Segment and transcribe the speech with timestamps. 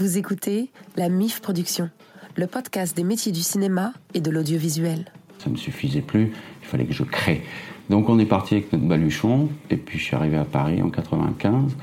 [0.00, 1.90] Vous écoutez la MIF Production,
[2.34, 5.12] le podcast des métiers du cinéma et de l'audiovisuel.
[5.36, 7.42] Ça me suffisait plus, il fallait que je crée.
[7.90, 10.88] Donc on est parti avec notre baluchon, et puis je suis arrivé à Paris en
[10.88, 11.76] 95.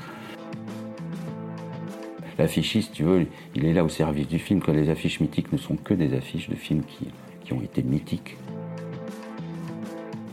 [2.40, 5.58] L'affichiste, tu veux, il est là au service du film, que les affiches mythiques ne
[5.58, 7.06] sont que des affiches de films qui,
[7.44, 8.36] qui ont été mythiques.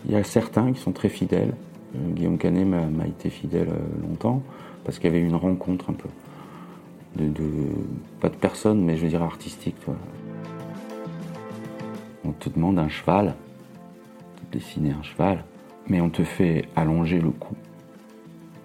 [0.06, 1.54] Il y a certains qui sont très fidèles.
[1.96, 4.42] Euh, Guillaume Canet m'a été fidèle euh, longtemps,
[4.84, 6.10] parce qu'il y avait une rencontre un peu.
[7.16, 7.32] De,
[8.20, 9.78] pas de personne, mais je veux dire artistique.
[12.26, 13.36] On te demande un cheval,
[14.42, 15.46] de dessiner un cheval,
[15.88, 17.56] mais on te fait allonger le cou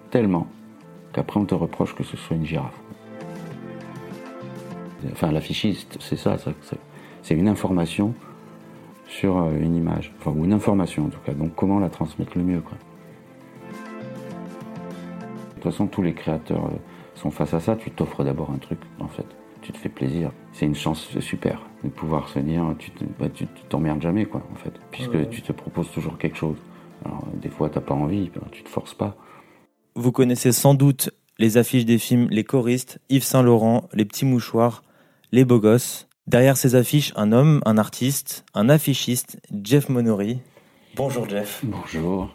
[0.09, 0.47] tellement
[1.13, 2.79] qu'après on te reproche que ce soit une girafe.
[5.11, 6.37] Enfin, l'affichiste, c'est ça,
[7.23, 8.13] c'est une information
[9.07, 11.33] sur euh, une image, enfin, ou une information en tout cas.
[11.33, 12.77] Donc, comment la transmettre le mieux, quoi.
[15.49, 16.77] De toute façon, tous les créateurs euh,
[17.21, 17.75] sont face à ça.
[17.75, 19.25] Tu t'offres d'abord un truc, en fait.
[19.61, 20.31] Tu te fais plaisir.
[20.53, 23.27] C'est une chance super de pouvoir se dire, tu bah,
[23.69, 26.57] t'emmerdes jamais, quoi, en fait, puisque tu te proposes toujours quelque chose.
[27.05, 29.15] Alors, des fois, t'as pas envie, tu te forces pas.
[29.95, 34.25] Vous connaissez sans doute les affiches des films Les choristes, Yves Saint Laurent, Les petits
[34.25, 34.83] mouchoirs,
[35.31, 36.07] Les beaux gosses.
[36.27, 40.39] Derrière ces affiches, un homme, un artiste, un affichiste, Jeff Monori.
[40.95, 41.61] Bonjour Jeff.
[41.63, 42.31] Bonjour.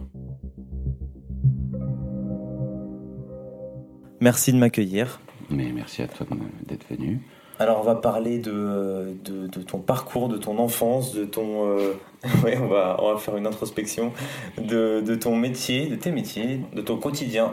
[4.21, 5.21] Merci de m'accueillir.
[5.51, 6.27] Mais merci à toi
[6.67, 7.21] d'être venu.
[7.59, 11.67] Alors on va parler de, de, ton parcours, de ton enfance, de ton...
[11.79, 14.13] Euh, on, va, on va faire une introspection
[14.59, 17.51] de, de ton métier, de tes métiers, de ton quotidien.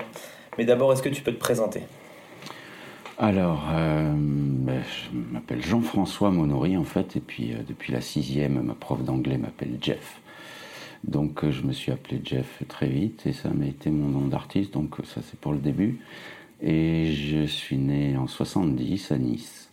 [0.57, 1.83] Mais d'abord, est-ce que tu peux te présenter?
[3.17, 8.61] Alors, euh, ben, je m'appelle Jean-François Monori en fait, et puis euh, depuis la sixième,
[8.61, 10.19] ma prof d'anglais m'appelle Jeff.
[11.03, 14.73] Donc je me suis appelé Jeff très vite, et ça m'a été mon nom d'artiste,
[14.73, 15.99] donc ça c'est pour le début.
[16.65, 19.69] Et je suis né en 70 à Nice,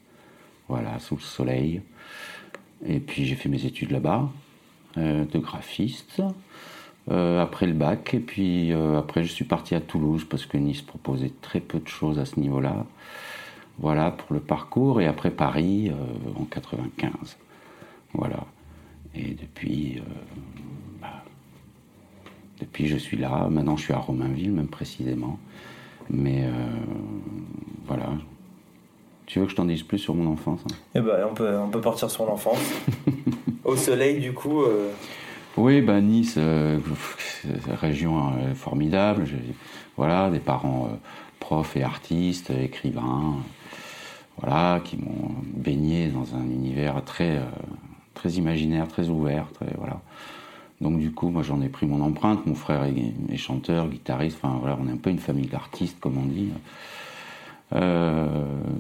[0.69, 1.83] voilà, sous le soleil.
[2.85, 4.29] Et puis j'ai fait mes études là-bas,
[4.97, 6.21] euh, de graphiste,
[7.13, 8.13] euh, après le bac.
[8.13, 11.79] Et puis euh, après je suis parti à Toulouse parce que Nice proposait très peu
[11.79, 12.85] de choses à ce niveau-là.
[13.79, 15.01] Voilà pour le parcours.
[15.01, 15.93] Et après Paris
[16.37, 17.37] en 95.
[18.15, 18.45] Voilà.
[19.15, 20.03] Et depuis,
[21.01, 21.23] bah,
[22.59, 23.49] depuis je suis là.
[23.49, 25.39] Maintenant je suis à Romainville, même précisément.
[26.11, 26.51] Mais euh,
[27.87, 28.09] voilà.
[29.27, 30.75] Tu veux que je t'en dise plus sur mon enfance hein?
[30.95, 32.59] Eh ben, on, peut, on peut partir sur l'enfance.
[33.65, 34.63] Au soleil, du coup.
[34.63, 34.91] Euh,
[35.57, 36.79] oui, bah, Nice, euh,
[37.81, 39.27] région formidable.
[39.97, 40.89] Voilà, des parents
[41.39, 43.37] profs et artistes, écrivains,
[44.39, 47.41] voilà, qui m'ont baigné dans un univers très,
[48.15, 50.01] très imaginaire, très ouvert, très, voilà.
[50.81, 52.47] Donc du coup, moi j'en ai pris mon empreinte.
[52.47, 54.39] Mon frère est, chanteur, guitariste.
[54.43, 56.51] Enfin voilà, on est un peu une famille d'artistes, comme on dit.
[57.75, 58.27] Euh,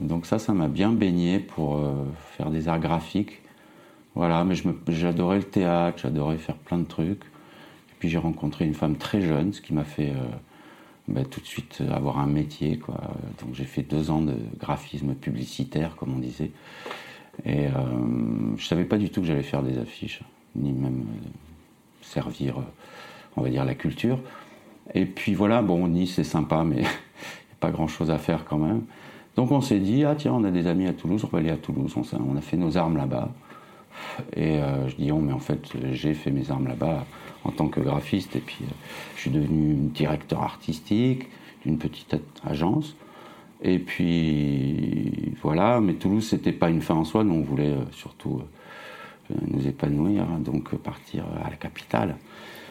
[0.00, 1.92] donc ça, ça m'a bien baigné pour euh,
[2.36, 3.40] faire des arts graphiques.
[4.14, 4.54] Voilà, mais
[4.88, 7.22] j'adorais le théâtre, j'adorais faire plein de trucs.
[7.22, 10.24] Et puis j'ai rencontré une femme très jeune, ce qui m'a fait euh,
[11.06, 12.80] bah, tout de suite avoir un métier.
[13.40, 16.50] Donc j'ai fait deux ans de graphisme publicitaire, comme on disait.
[17.44, 17.68] Et
[18.56, 20.20] je savais pas du tout que j'allais faire des affiches,
[20.56, 21.04] ni même
[22.10, 22.62] servir, euh,
[23.36, 24.18] on va dire, la culture.
[24.94, 28.18] Et puis voilà, bon, Nice c'est sympa, mais il n'y a pas grand chose à
[28.18, 28.82] faire quand même.
[29.36, 31.50] Donc on s'est dit, ah tiens, on a des amis à Toulouse, on va aller
[31.50, 31.94] à Toulouse.
[31.96, 33.30] On, a fait nos armes là-bas.
[34.34, 35.60] Et euh, je dis, oh, mais en fait,
[35.92, 37.06] j'ai fait mes armes là-bas
[37.44, 38.34] en tant que graphiste.
[38.34, 38.72] Et puis euh,
[39.14, 41.28] je suis devenu directeur artistique
[41.64, 42.96] d'une petite agence.
[43.62, 48.40] Et puis voilà, mais Toulouse, c'était pas une fin en soi, nous on voulait surtout
[49.48, 52.16] nous épanouir, donc partir à la capitale.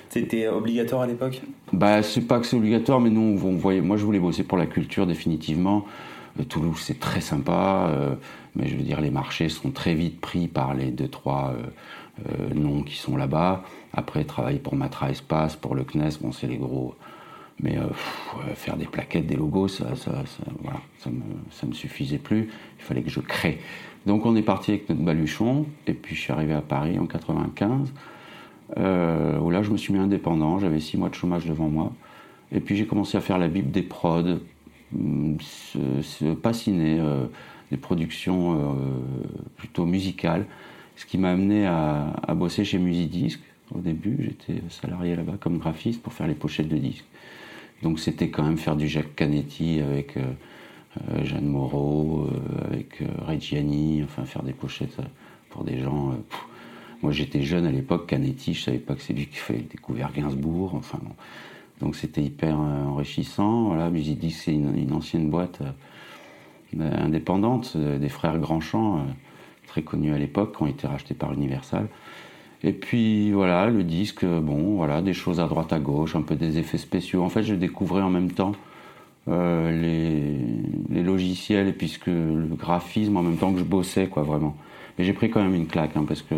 [0.10, 1.42] C'était obligatoire à l'époque?
[1.72, 3.82] Bah, c'est pas que c'est obligatoire, mais nous, on voyait.
[3.82, 5.86] Moi, je voulais bosser pour la culture définitivement.
[6.40, 8.16] Euh, Toulouse, c'est très sympa, euh,
[8.56, 12.54] mais je veux dire, les marchés sont très vite pris par les deux trois euh,
[12.56, 13.64] noms qui sont là-bas.
[13.94, 16.96] Après, travailler pour Matra Espace, pour le CNES, bon, c'est les gros.
[17.62, 17.78] Mais
[18.56, 20.24] faire des plaquettes, des logos, ça, ça,
[20.64, 21.22] voilà, ça, me,
[21.52, 22.50] ça me suffisait plus.
[22.80, 23.60] Il fallait que je crée.
[24.06, 27.06] Donc on est parti avec notre baluchon, et puis je suis arrivé à Paris en
[27.06, 27.94] 95,
[28.78, 31.92] euh, où là je me suis mis indépendant, j'avais six mois de chômage devant moi,
[32.52, 34.40] et puis j'ai commencé à faire la Bible des prods,
[35.42, 37.26] se, passiner euh,
[37.72, 38.84] des productions euh,
[39.58, 40.46] plutôt musicales,
[40.96, 43.40] ce qui m'a amené à, à, bosser chez Musidisc.
[43.74, 47.06] Au début, j'étais salarié là-bas comme graphiste pour faire les pochettes de disques.
[47.84, 50.18] Donc c'était quand même faire du Jacques Canetti avec
[51.24, 54.98] Jeanne Moreau, euh, avec euh, Reggiani, enfin faire des pochettes
[55.50, 56.14] pour des gens.
[57.02, 60.12] moi j'étais jeune à l'époque, Canetti, je savais pas que c'est lui qui avait découvert
[60.14, 61.00] Gainsbourg, enfin
[61.82, 63.70] Donc c'était hyper enrichissant.
[63.70, 65.62] Voilà, Musidis, c'est une, ancienne boîte
[66.78, 69.06] indépendantes, des frères Grandchamp,
[69.66, 71.88] très connus à l'époque, qui ont été rachetés par Universal.
[72.62, 76.36] Et puis voilà, le disque, bon, voilà, des choses à droite à gauche, un peu
[76.36, 77.24] des effets spéciaux.
[77.24, 78.52] En fait, je découvrais en même temps
[79.28, 79.72] euh,
[80.90, 84.56] les, logiciels et puisque le graphisme en même temps que je bossais, quoi, vraiment.
[84.98, 86.36] Mais j'ai pris quand même une claque, hein, parce que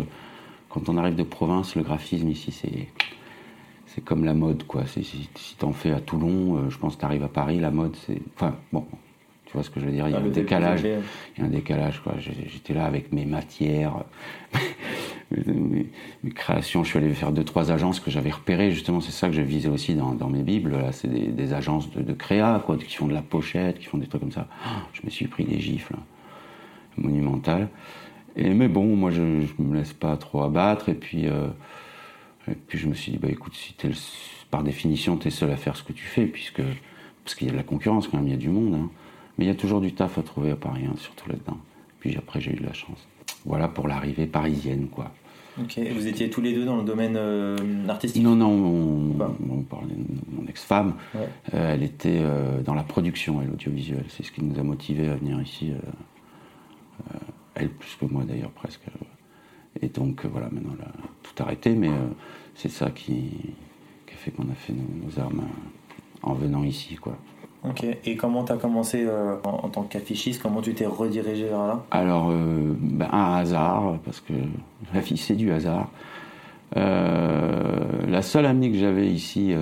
[0.68, 2.88] quand on arrive de province, le graphisme ici, c'est
[3.94, 4.86] c'est comme la mode, quoi.
[4.86, 7.94] Si, si t'en fais à Toulon, euh, je pense que t'arrives à Paris, la mode,
[8.06, 8.18] c'est.
[8.34, 8.86] Enfin, bon,
[9.44, 10.82] tu vois ce que je veux dire Il y a ah, un décalage.
[10.82, 12.14] Il y a un décalage, quoi.
[12.18, 14.04] J'étais là avec mes matières,
[15.46, 16.84] mes, créations.
[16.84, 18.70] Je suis allé faire deux, trois agences que j'avais repérées.
[18.70, 20.72] Justement, c'est ça que je visais aussi dans, mes bibles.
[20.72, 24.06] Là, c'est des, agences de, créa, quoi, qui font de la pochette, qui font des
[24.06, 24.48] trucs comme ça.
[24.92, 25.96] Je me suis pris des gifles
[26.96, 27.68] monumentales.
[28.36, 30.88] Et, mais bon, moi, je, ne me laisse pas trop abattre.
[30.88, 31.48] Et puis, euh,
[32.66, 33.56] puis je me suis dit, bah écoute,
[34.50, 36.62] par définition, tu es seul à faire ce que tu fais, puisque
[37.24, 38.74] parce qu'il y a de la concurrence quand même, il y a du monde.
[38.74, 38.90] Hein.
[39.38, 41.58] Mais il y a toujours du taf à trouver à Paris, hein, surtout là-dedans.
[42.00, 43.06] Puis après, j'ai eu de la chance.
[43.44, 45.12] Voilà pour l'arrivée parisienne, quoi.
[45.60, 47.56] Ok, et vous étiez tous les deux dans le domaine euh,
[47.88, 50.94] artistique Non, non, on, parlait de mon ex-femme.
[51.14, 54.04] Euh, elle était euh, dans la production et l'audiovisuel.
[54.08, 55.72] C'est ce qui nous a motivés à venir ici.
[57.54, 58.82] elle plus que moi d'ailleurs, presque.
[59.80, 61.90] Et donc voilà, maintenant elle a tout arrêté, mais
[62.54, 63.30] c'est ça qui,
[64.06, 65.46] qui, a fait qu'on a fait nos, nos armes
[66.22, 67.18] en venant ici, quoi.
[67.68, 67.84] Ok.
[68.04, 71.84] Et comment tu as commencé euh, en, tant qu'affichiste Comment tu t'es redirigé vers là?
[71.92, 74.32] Alors, euh, ben, un hasard, parce que
[74.94, 75.88] la vie, c'est du hasard.
[76.76, 79.54] Euh, la seule amie que j'avais ici,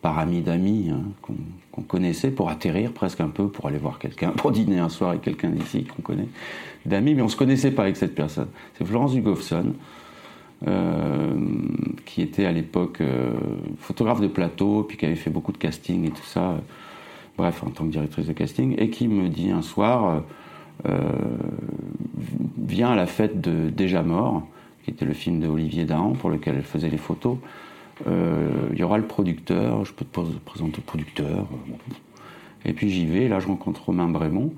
[0.00, 1.02] par ami d'amis, hein,
[1.70, 5.10] qu'on connaissait, pour atterrir presque un peu, pour aller voir quelqu'un, pour dîner un soir
[5.10, 6.28] avec quelqu'un d'ici qu'on connaît,
[6.84, 8.48] d'amis, mais on ne se connaissait pas avec cette personne.
[8.76, 9.14] C'est Florence
[10.64, 11.92] Dugofson.
[12.04, 13.00] qui était à l'époque
[13.78, 16.58] photographe de plateau, puis qui avait fait beaucoup de casting et tout ça
[17.36, 20.22] bref, en tant que directrice de casting, et qui me dit un soir,
[20.86, 20.98] euh,
[22.58, 24.46] viens à la fête de Déjà Mort,
[24.84, 27.38] qui était le film de Olivier Dahan, pour lequel elle faisait les photos.
[28.06, 31.46] Euh, il y aura le producteur, je peux te présenter le producteur.
[32.64, 34.52] Et puis j'y vais, là je rencontre Romain Brémond,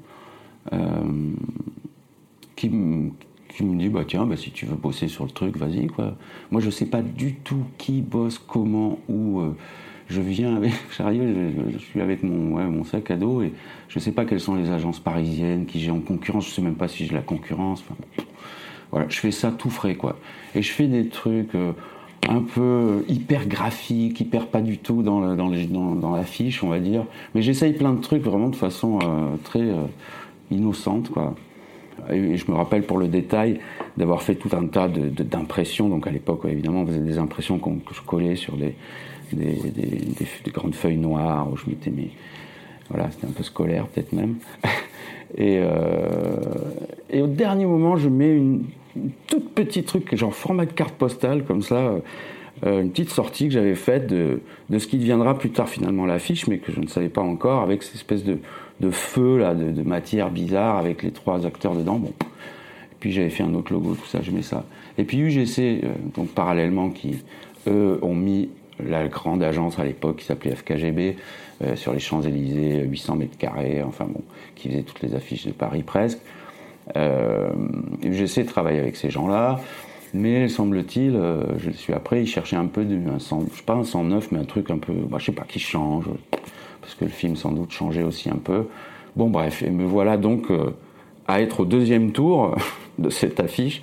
[0.72, 0.78] euh,
[3.54, 6.16] qui, me dit bah tiens bah, si tu veux bosser sur le truc vas-y quoi
[6.50, 9.42] moi je sais pas du tout qui bosse comment où
[10.08, 11.22] je viens avec, j'arrive,
[11.72, 13.52] je, suis avec mon, mon sac à dos et
[13.88, 16.74] je sais pas quelles sont les agences parisiennes qui j'ai en concurrence, je sais même
[16.74, 17.84] pas si j'ai la concurrence.
[18.90, 20.18] voilà, je fais ça tout frais quoi.
[20.54, 21.72] Et je fais des trucs euh,
[22.28, 27.04] un peu hyper graphiques, hyper pas du tout dans, dans, dans, l'affiche, on va dire.
[27.34, 29.84] Mais j'essaye plein de trucs vraiment de façon euh, très euh,
[30.50, 31.34] innocente quoi.
[32.10, 33.60] Et je me rappelle pour le détail
[33.96, 35.88] d'avoir fait tout un tas d'impressions.
[35.88, 38.74] Donc à l'époque, évidemment, on faisait des impressions que je collais sur des,
[39.32, 42.10] des, grandes feuilles noires où je mettais mes.
[42.90, 44.36] Voilà, c'était un peu scolaire peut-être même.
[45.36, 46.36] et, euh,
[47.10, 48.64] et, au dernier moment, je mets une,
[49.26, 51.94] toute petite truc, genre format de carte postale, comme ça,
[52.64, 54.40] euh, une petite sortie que j'avais faite de,
[54.70, 57.62] de, ce qui deviendra plus tard finalement l'affiche, mais que je ne savais pas encore,
[57.62, 58.38] avec cette espèce de,
[58.80, 61.96] de feu, là, de, matière bizarre, avec les trois acteurs dedans.
[61.96, 62.12] Bon.
[63.00, 64.64] Puis j'avais fait un autre logo, tout ça, je mets ça.
[64.98, 67.16] Et puis UGC, euh, donc parallèlement, qui
[67.66, 68.48] eux ont mis
[68.84, 71.16] la grande agence à l'époque qui s'appelait FKGB,
[71.62, 74.22] euh, sur les Champs-Élysées, 800 mètres carrés, enfin bon,
[74.54, 76.18] qui faisait toutes les affiches de Paris presque.
[76.96, 77.50] Euh,
[78.02, 79.58] de travailler avec ces gens-là,
[80.14, 83.74] mais semble-t-il, euh, je suis après, ils cherchaient un peu, de, un je sais pas
[83.74, 86.04] un 109, mais un truc un peu, bah, je sais pas, qui change,
[86.80, 88.66] parce que le film sans doute changeait aussi un peu.
[89.16, 90.46] Bon bref, et me voilà donc
[91.28, 92.56] à être au deuxième tour
[92.98, 93.82] de cette affiche,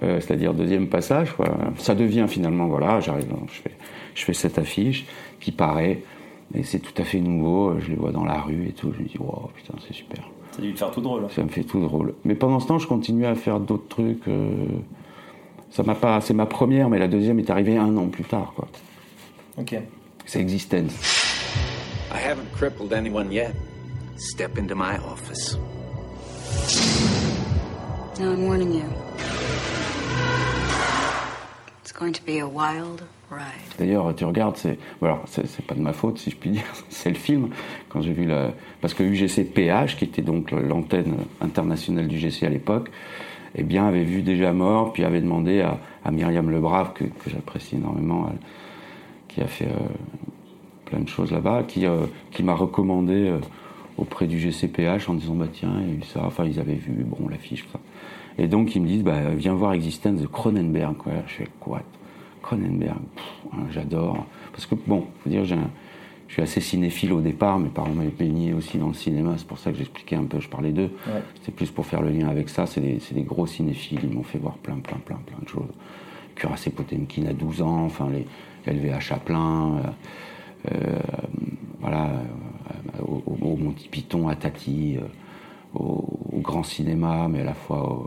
[0.00, 1.34] c'est-à-dire deuxième passage.
[1.76, 3.72] Ça devient finalement, voilà, j'arrive, je fais
[4.14, 5.06] je fais cette affiche
[5.40, 6.02] qui paraît,
[6.54, 9.02] et c'est tout à fait nouveau, je les vois dans la rue et tout, je
[9.02, 10.28] me dis, wow, putain, c'est super.
[10.52, 11.26] Ça a dû te faire tout drôle.
[11.30, 12.14] Ça me fait tout drôle.
[12.24, 14.26] Mais pendant ce temps, je continue à faire d'autres trucs.
[14.26, 14.50] Euh,
[15.70, 18.52] ça m'a pas, c'est ma première, mais la deuxième est arrivée un an plus tard,
[18.54, 18.68] quoi.
[19.56, 19.76] Ok.
[20.26, 20.92] C'est Existence.
[22.12, 23.54] I haven't crippled anyone yet.
[24.16, 25.56] Step into my office.
[28.18, 28.84] Now I'm warning you.
[31.82, 33.02] It's going to be a wild
[33.78, 37.10] D'ailleurs, tu regardes, c'est voilà, c'est pas de ma faute si je puis dire, c'est
[37.10, 37.50] le film.
[37.88, 42.46] Quand j'ai vu la, parce que UGC PH, qui était donc l'antenne internationale du GC
[42.46, 42.90] à l'époque,
[43.54, 47.30] eh bien avait vu déjà mort, puis avait demandé à, à Myriam Lebrave que, que
[47.30, 48.30] j'apprécie énormément,
[49.28, 49.88] qui a fait euh,
[50.86, 53.38] plein de choses là-bas, qui euh, qui m'a recommandé euh,
[53.98, 56.74] auprès du GCPH en disant bah tiens il y a eu ça, enfin ils avaient
[56.74, 57.80] vu bon l'affiche ça.
[58.38, 60.94] Et donc ils me disent bah viens voir Existence de Cronenberg.
[61.26, 61.82] Je fais quoi?
[62.42, 62.96] Cronenberg,
[63.52, 64.24] hein, j'adore.
[64.52, 65.56] Parce que, bon, faut dire, j'ai
[66.30, 69.48] je suis assez cinéphile au départ, mes parents m'avaient baigné aussi dans le cinéma, c'est
[69.48, 70.90] pour ça que j'expliquais un peu, je parlais d'eux.
[71.08, 71.22] Ouais.
[71.34, 74.38] C'était plus pour faire le lien avec ça, c'est des, gros cinéphiles, ils m'ont fait
[74.38, 75.66] voir plein, plein, plein, plein de choses.
[76.36, 78.26] Cuirassé Potemkin à 12 ans, enfin les
[78.72, 79.78] LVH Chaplin,
[80.68, 80.98] euh, euh,
[81.80, 84.98] voilà, euh, au, au- au Monty Python, à Tati,
[85.74, 88.04] au, au grand cinéma, mais à la fois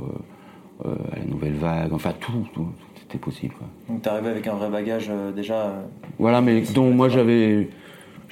[0.85, 2.61] à la nouvelle vague, enfin tout, tout,
[2.95, 3.53] tout était possible.
[3.55, 3.67] quoi.
[3.89, 5.73] Donc t'es arrivé avec un vrai bagage déjà.
[6.19, 7.69] Voilà, mais dont moi j'avais.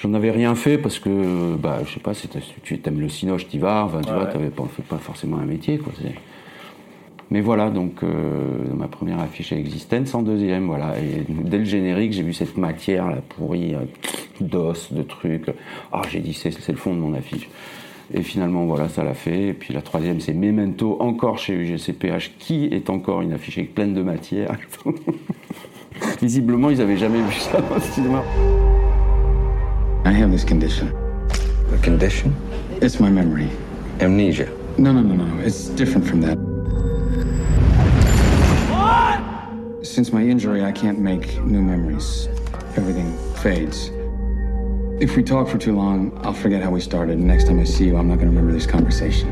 [0.01, 2.13] J'en avais rien fait parce que, bah, je sais pas,
[2.63, 4.31] tu aimes le cinoche, t'y vas, enfin, tu Ouais, vois, ouais.
[4.31, 5.93] t'avais pas, fait pas forcément un métier, quoi.
[7.29, 8.09] Mais voilà, donc, euh,
[8.75, 10.95] ma première affiche à Existence en deuxième, voilà.
[10.99, 13.79] Et dès le générique, j'ai vu cette matière, là, pourrie, euh,
[14.41, 15.45] d'os, de trucs.
[15.93, 17.47] Ah, j'ai dit, c'est c'est le fond de mon affiche.
[18.13, 19.49] Et finalement, voilà, ça l'a fait.
[19.49, 23.73] Et puis la troisième, c'est Memento, encore chez UGCPH, qui est encore une affiche avec
[23.75, 24.57] pleine de matière.
[26.21, 28.23] Visiblement, ils n'avaient jamais vu ça le cinéma.
[30.03, 30.89] I have this condition.
[31.69, 32.35] The condition?
[32.81, 33.49] It's my memory.
[33.99, 34.49] Amnesia.
[34.77, 35.41] No, no, no, no.
[35.43, 36.37] It's different from that.
[38.71, 39.85] What?
[39.85, 42.27] Since my injury, I can't make new memories.
[42.75, 43.91] Everything fades.
[44.99, 47.19] If we talk for too long, I'll forget how we started.
[47.19, 49.29] Next time I see you, I'm not going to remember this conversation.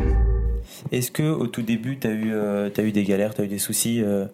[0.92, 3.58] Est-ce que au tout début t'as eu euh, t'as eu des galères, t'as eu des
[3.60, 4.28] soucis euh,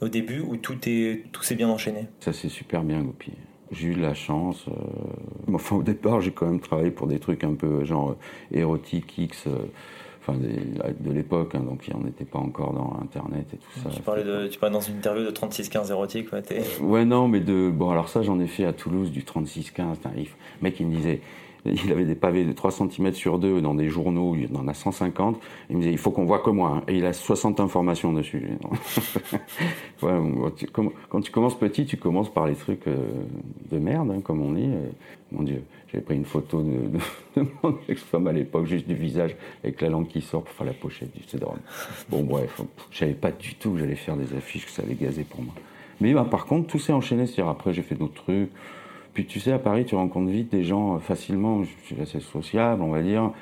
[0.00, 3.36] au début ou tout est tout s'est bien enchaîné Ça s'est super bien goupillé.
[3.72, 4.64] J'ai eu de la chance.
[4.68, 4.72] euh,
[5.54, 9.16] Enfin, au départ, j'ai quand même travaillé pour des trucs un peu genre euh, érotique
[9.18, 9.56] X, euh,
[10.20, 13.90] enfin des- de l'époque, hein, donc on n'était pas encore dans Internet et tout ça.
[13.90, 17.28] Tu parlais de tu parlais dans une interview de 3615 érotique, ouais, t'es- Ouais, non,
[17.28, 17.70] mais de.
[17.70, 19.96] Bon, alors ça, j'en ai fait à Toulouse du 36-15.
[19.98, 20.28] Putain, il- Le
[20.62, 21.20] mec, il me disait.
[21.84, 24.74] Il avait des pavés de 3 cm sur 2 dans des journaux, il en a
[24.74, 25.38] 150.
[25.70, 26.76] Il me disait, il faut qu'on voit que moi.
[26.76, 26.82] hein.
[26.88, 28.48] Et il a 60 informations dessus.
[30.00, 32.96] quand tu commences petit, tu commences par les trucs euh,
[33.70, 34.64] de merde, hein, comme on dit.
[34.64, 34.92] Et,
[35.32, 36.62] mon Dieu, j'avais pris une photo
[37.36, 40.66] de, mon ex-femme à l'époque, juste du visage, avec la langue qui sort pour faire
[40.66, 41.58] la pochette du CD-ROM.
[42.08, 44.94] Bon, bref, je savais pas du tout que j'allais faire des affiches, que ça allait
[44.94, 45.54] gazer pour moi.
[46.00, 47.26] Mais bah, par contre, tout s'est enchaîné.
[47.26, 48.50] C'est-à-dire, après, j'ai fait d'autres trucs.
[49.16, 51.62] Puis tu sais, à Paris, tu rencontres vite des gens euh, facilement.
[51.64, 53.32] Je suis assez sociable, on va dire.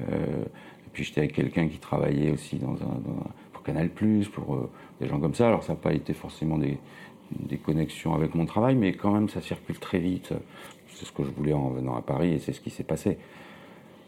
[0.00, 3.90] Euh, et puis j'étais avec quelqu'un qui travaillait aussi dans un, dans un- pour Canal+,
[3.90, 4.68] pour euh,
[5.00, 5.46] des gens comme ça.
[5.46, 6.78] Alors ça n'a pas été forcément des,
[7.30, 10.32] des connexions avec mon travail, mais quand même, ça circule très vite.
[10.94, 13.16] C'est ce que je voulais en venant à Paris et c'est ce qui s'est passé.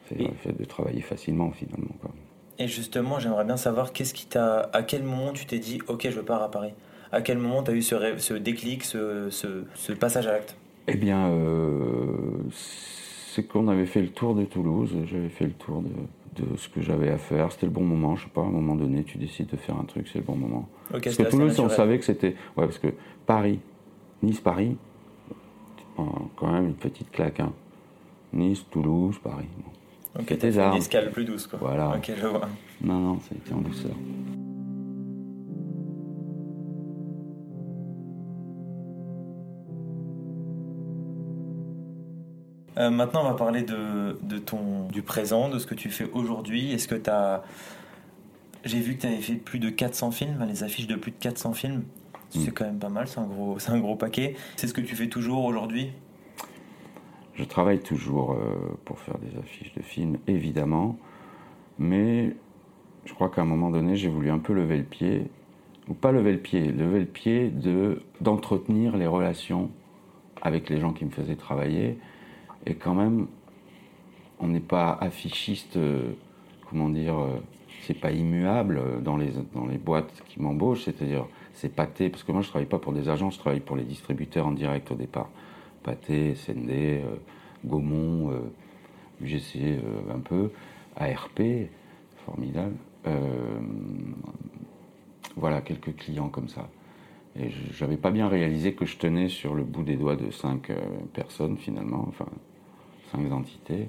[0.08, 1.94] C'est le fait de travailler facilement, finalement.
[2.00, 2.10] Quoi.
[2.58, 6.08] Et justement, j'aimerais bien savoir qu'est-ce qui t'a à quel moment tu t'es dit OK,
[6.10, 6.72] je pars à Paris?
[7.12, 10.56] À quel moment t'as eu ce rêve, ce déclic, ce, ce, ce passage à l'acte?
[10.88, 12.10] Eh bien, euh,
[12.50, 16.68] c'est qu'on avait fait le tour de Toulouse, j'avais fait le tour de, de ce
[16.68, 17.52] que j'avais à faire.
[17.52, 19.76] C'était le bon moment, je sais pas, à un moment donné, tu décides de faire
[19.78, 20.68] un truc, c'est le bon moment.
[20.90, 22.34] Parce que Toulouse, on savait que c'était.
[22.56, 22.88] Ouais, parce que
[23.26, 23.60] Paris,
[24.22, 24.76] Nice-Paris,
[25.96, 27.40] quand même une petite claque.
[27.40, 27.52] Hein.
[28.32, 29.48] Nice, Toulouse, Paris.
[29.58, 30.20] Bon.
[30.20, 31.58] Ok, t'as une escale plus douce quoi.
[31.60, 31.96] Voilà.
[31.96, 32.48] Ok, je vois.
[32.82, 33.92] Non, non, ça a été en douceur.
[42.78, 46.08] Euh, maintenant, on va parler de, de ton, du présent, de ce que tu fais
[46.12, 46.72] aujourd'hui.
[46.72, 47.42] Est-ce que tu as.
[48.64, 51.16] J'ai vu que tu avais fait plus de 400 films, les affiches de plus de
[51.16, 51.82] 400 films.
[52.30, 54.36] C'est quand même pas mal, c'est un, gros, c'est un gros paquet.
[54.56, 55.90] C'est ce que tu fais toujours aujourd'hui?
[57.34, 60.96] Je travaille toujours euh, pour faire des affiches de films, évidemment,
[61.78, 62.34] mais
[63.04, 65.30] je crois qu'à un moment donné, j'ai voulu un peu lever le pied,
[65.88, 69.70] ou pas lever le pied, lever le pied de d'entretenir les relations
[70.40, 71.98] avec les gens qui me faisaient travailler,
[72.66, 73.26] et quand même,
[74.38, 76.12] on n'est pas affichiste, euh,
[76.68, 77.38] comment dire, euh,
[77.82, 82.22] c'est pas immuable euh, dans les, dans les boîtes qui m'embauchent, c'est-à-dire c'est pâté, parce
[82.24, 84.90] que moi je travaille pas pour des agences, je travaille pour les distributeurs en direct
[84.90, 85.28] au départ.
[85.82, 87.02] Pâté, SND,
[87.64, 88.32] Gaumont,
[89.20, 89.80] UGC
[90.14, 90.50] un peu,
[90.96, 91.42] ARP,
[92.24, 92.76] formidable.
[95.36, 96.68] Voilà, quelques clients comme ça.
[97.36, 100.70] Et j'avais pas bien réalisé que je tenais sur le bout des doigts de cinq
[101.12, 102.28] personnes finalement, enfin
[103.12, 103.88] cinq entités.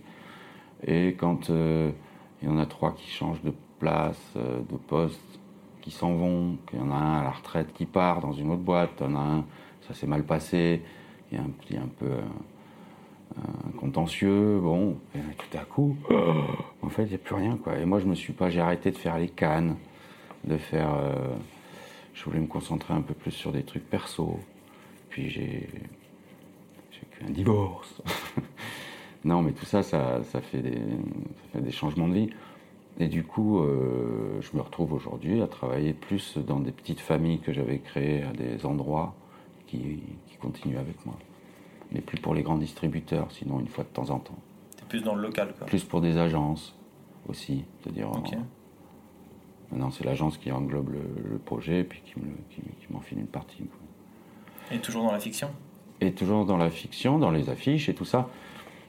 [0.86, 1.92] Et quand euh,
[2.42, 5.22] il y en a trois qui changent de place, euh, de poste,
[5.82, 8.52] qui s'en vont, qu'il y en a un à la retraite qui part dans une
[8.52, 9.46] autre boîte, il y en a un,
[9.88, 10.82] ça s'est mal passé,
[11.32, 13.42] il y a un petit un peu euh,
[13.78, 15.98] contentieux, bon, et tout à coup,
[16.82, 17.78] en fait, il n'y a plus rien, quoi.
[17.78, 19.76] Et moi, je me suis pas, j'ai arrêté de faire les cannes,
[20.46, 20.90] de faire,
[22.14, 24.40] je voulais me concentrer un peu plus sur des trucs perso,
[25.10, 25.68] puis j'ai,
[26.92, 28.02] j'ai eu un divorce.
[29.26, 32.30] non, mais tout ça, ça, ça, fait des, ça fait des changements de vie.
[33.00, 37.40] Et du coup, euh, je me retrouve aujourd'hui à travailler plus dans des petites familles
[37.40, 39.16] que j'avais créées à des endroits
[39.68, 39.80] qui,
[40.28, 41.16] qui continuent avec moi.
[41.92, 44.38] mais plus pour les grands distributeurs, sinon une fois de temps en temps.
[44.78, 45.66] T'es plus dans le local, quoi.
[45.68, 46.76] Plus pour des agences
[47.28, 48.12] aussi, c'est-à-dire.
[48.12, 48.34] Ok.
[48.34, 48.38] euh,
[49.72, 51.02] maintenant, c'est l'agence qui englobe le,
[51.32, 53.64] le projet, puis qui me le- qui- qui m'en file une partie.
[53.64, 54.76] quoi.
[54.76, 55.50] Et toujours dans la fiction?
[56.02, 58.28] Et toujours dans la fiction, dans les affiches et tout ça.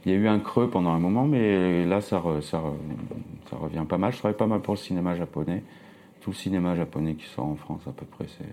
[0.05, 2.77] Il y a eu un creux pendant un moment, mais là, ça, re- ça, re-
[3.51, 4.13] ça revient pas mal.
[4.13, 5.63] Je travaille pas mal pour le cinéma japonais.
[6.21, 8.45] Tout le cinéma japonais qui sort en France, à peu près, c'est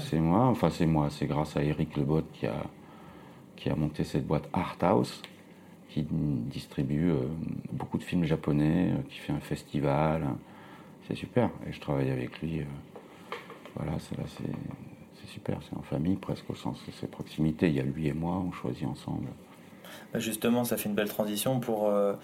[0.00, 0.46] c'est moi.
[0.46, 1.08] Enfin, c'est moi.
[1.10, 2.64] C'est grâce à Eric Lebot qui a,
[3.56, 5.22] qui a monté cette boîte Art House,
[5.88, 7.28] qui distribue euh,
[7.72, 10.24] beaucoup de films japonais, euh, qui fait un festival.
[11.06, 11.50] C'est super.
[11.68, 12.60] Et je travaille avec lui.
[12.60, 12.64] euh,
[13.76, 14.50] voilà, c'est là, c'est
[15.20, 15.58] c'est super.
[15.62, 17.68] C'est en famille, presque, au sens de ses proximités.
[17.68, 19.28] Il y a lui et moi, on choisit ensemble.
[20.12, 22.14] Bah, Justement, ça fait une belle transition pour, euh,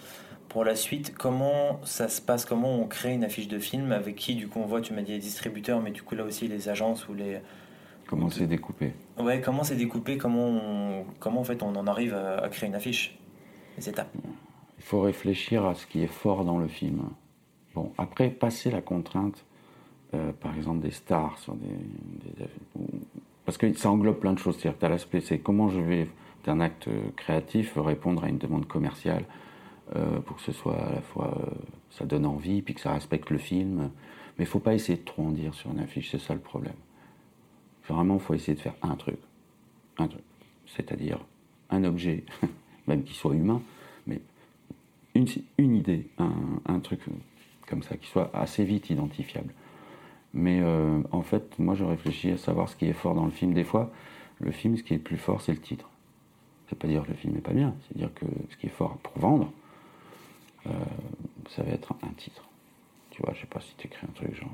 [0.49, 1.14] pour la suite.
[1.16, 2.44] Comment ça se passe?
[2.44, 3.92] Comment on crée une affiche de film?
[3.92, 6.25] Avec qui, du coup, on voit, tu m'as dit les distributeurs, mais du coup, là
[6.25, 7.38] aussi, les agences ou les.
[8.06, 8.92] Comment c'est découpé?
[9.18, 10.18] Ouais, comment c'est découpé?
[10.18, 13.18] Comment, on- comment en fait on en arrive à, à créer une affiche?
[13.78, 14.11] Les étapes.
[14.78, 17.02] Il faut réfléchir à ce qui est fort dans le film.
[17.75, 19.44] Bon, après, passer la contrainte,
[20.12, 22.44] euh, par exemple, des stars sur des, des-
[23.47, 24.56] Parce que ça englobe plein de choses.
[24.59, 26.06] C'est-à-dire que tu as l'aspect, c'est comment je vais,
[26.44, 29.24] d'un acte créatif, répondre à une demande commerciale
[29.96, 31.36] euh, pour que ce soit à la fois.
[31.40, 31.50] euh,
[31.90, 33.90] ça donne envie, puis que ça respecte le film.
[34.38, 36.74] Mais faut pas essayer de trop en dire sur une affiche, c'est ça le problème.
[37.88, 39.18] Vraiment, faut essayer de faire un truc.
[39.98, 40.22] Un truc.
[40.66, 41.18] C'est-à-dire
[41.70, 42.24] un objet,
[42.88, 43.62] même qui soit humain,
[44.06, 44.20] mais
[45.14, 45.26] une,
[45.76, 46.32] idée, un,
[46.66, 47.00] un truc
[47.68, 49.52] comme ça, qui soit assez vite identifiable.
[50.32, 53.30] Mais euh, en fait, moi, je réfléchis à savoir ce qui est fort dans le
[53.30, 53.54] film.
[53.54, 53.92] Des fois,
[54.40, 55.88] le film, ce qui est le plus fort, c'est le titre.
[56.68, 58.71] C'est pas dire que le film n'est pas bien, c'est dire que ce qui est
[58.71, 59.52] fort pour vendre,
[60.66, 60.71] euh,
[61.50, 62.42] ça va être un titre.
[63.11, 64.50] Tu vois, je sais pas si tu écris un truc genre.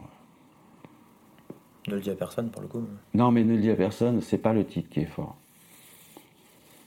[1.88, 2.84] Ne le dis à personne pour le coup.
[3.14, 5.36] Non, mais ne le dis à personne, c'est pas le titre qui est fort.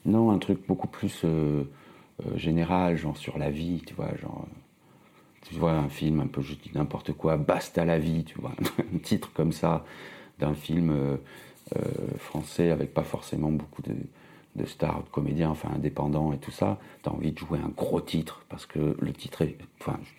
[0.05, 1.63] Non, un truc beaucoup plus euh,
[2.25, 4.45] euh, général, genre sur la vie, tu vois, genre.
[4.45, 4.55] euh,
[5.49, 8.51] Tu vois, un film un peu, je dis n'importe quoi, Basta la vie, tu vois,
[8.93, 9.85] un titre comme ça,
[10.39, 11.17] d'un film euh,
[11.77, 11.81] euh,
[12.17, 13.95] français avec pas forcément beaucoup de,
[14.55, 16.79] de stars, de comédiens, enfin indépendants et tout ça.
[17.01, 19.57] T'as envie de jouer un gros titre, parce que le titre est.
[19.79, 20.11] Enfin, je,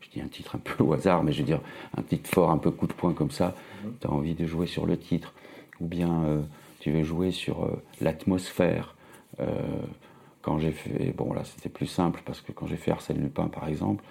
[0.00, 1.60] je dis un titre un peu au hasard, mais je veux dire,
[1.96, 3.54] un titre fort, un peu coup de poing comme ça,
[4.00, 5.34] tu as envie de jouer sur le titre.
[5.80, 6.42] Ou bien euh,
[6.80, 8.94] tu veux jouer sur euh, l'atmosphère.
[9.40, 9.46] Euh,
[10.42, 11.12] quand j'ai fait.
[11.16, 14.02] Bon, là, c'était plus simple, parce que quand j'ai fait Arsène Lupin, par exemple,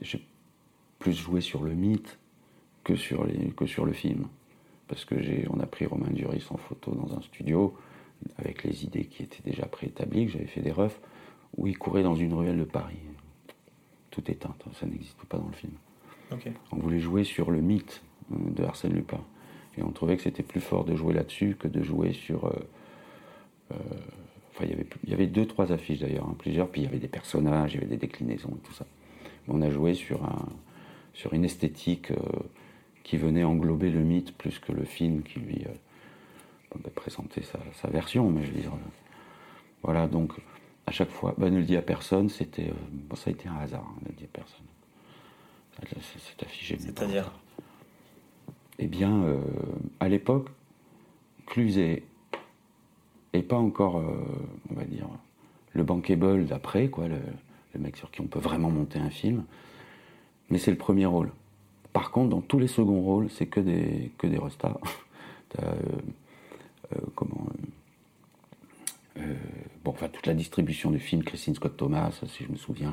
[0.00, 0.24] j'ai
[1.00, 2.18] plus joué sur le mythe
[2.84, 4.26] que sur, les, que sur le film.
[4.88, 7.74] Parce que j'ai, on a pris Romain Duris en photo dans un studio,
[8.38, 11.00] avec les idées qui étaient déjà préétablies, que j'avais fait des refs,
[11.56, 12.98] où il courait dans une ruelle de Paris.
[14.10, 15.72] Tout éteinte, ça n'existe pas dans le film.
[16.72, 19.20] On voulait jouer sur le mythe euh, de Arsène Lupin.
[19.76, 22.46] Et on trouvait que c'était plus fort de jouer là-dessus que de jouer sur.
[22.46, 22.52] euh,
[23.72, 23.76] euh,
[24.50, 26.84] enfin, il y avait, il y avait deux, trois affiches d'ailleurs, hein, plusieurs, puis il
[26.84, 28.86] y avait des personnages, il y avait des déclinaisons et tout ça.
[29.46, 30.46] Mais on a joué sur, un,
[31.12, 32.16] sur une esthétique euh,
[33.04, 37.60] qui venait englober le mythe plus que le film qui lui euh, bah, présentait sa,
[37.74, 38.28] sa version.
[38.30, 38.90] Mais je veux dire, euh,
[39.82, 40.32] voilà, donc
[40.86, 43.48] à chaque fois, bah, ne le dis à personne, c'était, euh, bon, ça a été
[43.48, 44.66] un hasard, hein, ne le dis à personne.
[45.76, 47.32] Ça, Cette affiche est venue par C'est-à-dire?
[48.78, 49.38] Eh bien, euh,
[50.00, 50.48] à l'époque,
[51.46, 52.02] Cluzet
[53.34, 53.96] et pas encore,
[54.70, 55.08] on va dire,
[55.72, 57.18] le bankable d'après, quoi, le,
[57.74, 59.44] le mec sur qui on peut vraiment monter un film.
[60.50, 61.30] Mais c'est le premier rôle.
[61.94, 64.78] Par contre, dans tous les seconds rôles, c'est que des, que des restas.
[65.50, 65.74] T'as, euh,
[66.92, 67.46] euh, comment.
[69.18, 69.34] euh,
[69.84, 72.92] bon, enfin, toute la distribution du film, Christine Scott Thomas, si je me souviens,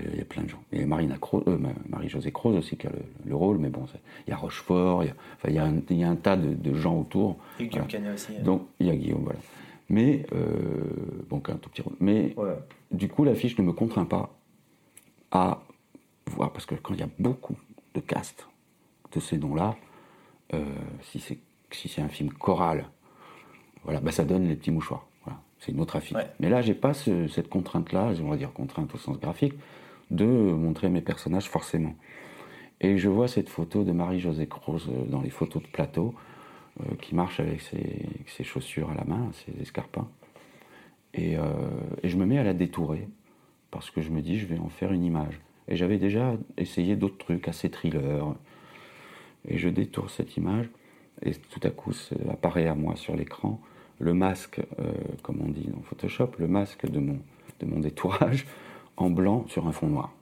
[0.00, 0.62] il y a plein de gens.
[0.72, 3.58] Il y a Marina Cro- euh, Ma- Marie-Josée Croze aussi qui a le, le rôle,
[3.58, 3.86] mais bon,
[4.26, 6.08] il y a Rochefort, il y a, enfin, il y a, un, il y a
[6.10, 7.36] un tas de, de gens autour.
[7.60, 8.04] Et Guillaume Voilà.
[8.04, 8.32] Canet aussi.
[8.36, 8.42] euh.
[8.42, 9.38] Donc, il y a Guillaume, voilà.
[9.90, 10.48] Mais, euh,
[11.28, 11.94] bon, un tout petit rôle.
[12.00, 12.56] Mais, Ouais.
[12.90, 14.30] du coup, l'affiche ne me contraint pas
[15.30, 15.62] à
[16.26, 17.56] voir, parce que quand il y a beaucoup
[17.94, 18.48] de cast
[19.14, 19.76] de ces noms-là,
[20.54, 20.64] euh,
[21.02, 21.38] si c'est
[21.70, 22.86] si c'est un film choral,
[23.84, 25.06] voilà, bah ça donne les petits mouchoirs.
[25.24, 26.16] Voilà, c'est une autre affiche.
[26.16, 26.30] Ouais.
[26.38, 29.54] Mais là, j'ai pas ce- cette contrainte-là, on va dire contrainte au sens graphique,
[30.10, 31.94] de montrer mes personnages forcément.
[32.82, 36.14] Et je vois cette photo de Marie-Josée Croze euh, dans les photos de plateau,
[36.80, 40.08] euh, qui marche avec ses, avec ses chaussures à la main, ses escarpins.
[41.14, 41.42] Et, euh,
[42.02, 43.08] et je me mets à la détourer,
[43.70, 45.40] parce que je me dis, je vais en faire une image.
[45.68, 48.34] Et j'avais déjà essayé d'autres trucs, assez thriller.
[49.48, 50.68] Et je détourne cette image,
[51.22, 53.60] et tout à coup, ça apparaît à moi sur l'écran
[54.02, 57.20] le masque, euh, comme on dit dans Photoshop, le masque de mon,
[57.60, 58.46] de mon détourage
[58.96, 60.12] en blanc sur un fond noir.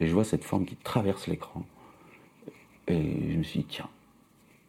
[0.00, 1.64] Et je vois cette forme qui traverse l'écran.
[2.86, 3.88] Et je me suis dit, tiens,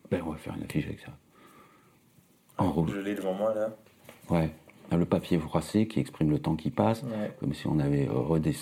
[0.09, 1.11] ben on va faire une affiche avec ça.
[2.57, 2.91] En rouge.
[2.93, 3.75] Je l'ai devant moi là.
[4.29, 4.49] Ouais.
[4.91, 7.31] Le papier froissé qui exprime le temps qui passe, Ouais.
[7.39, 8.55] comme si on avait redé-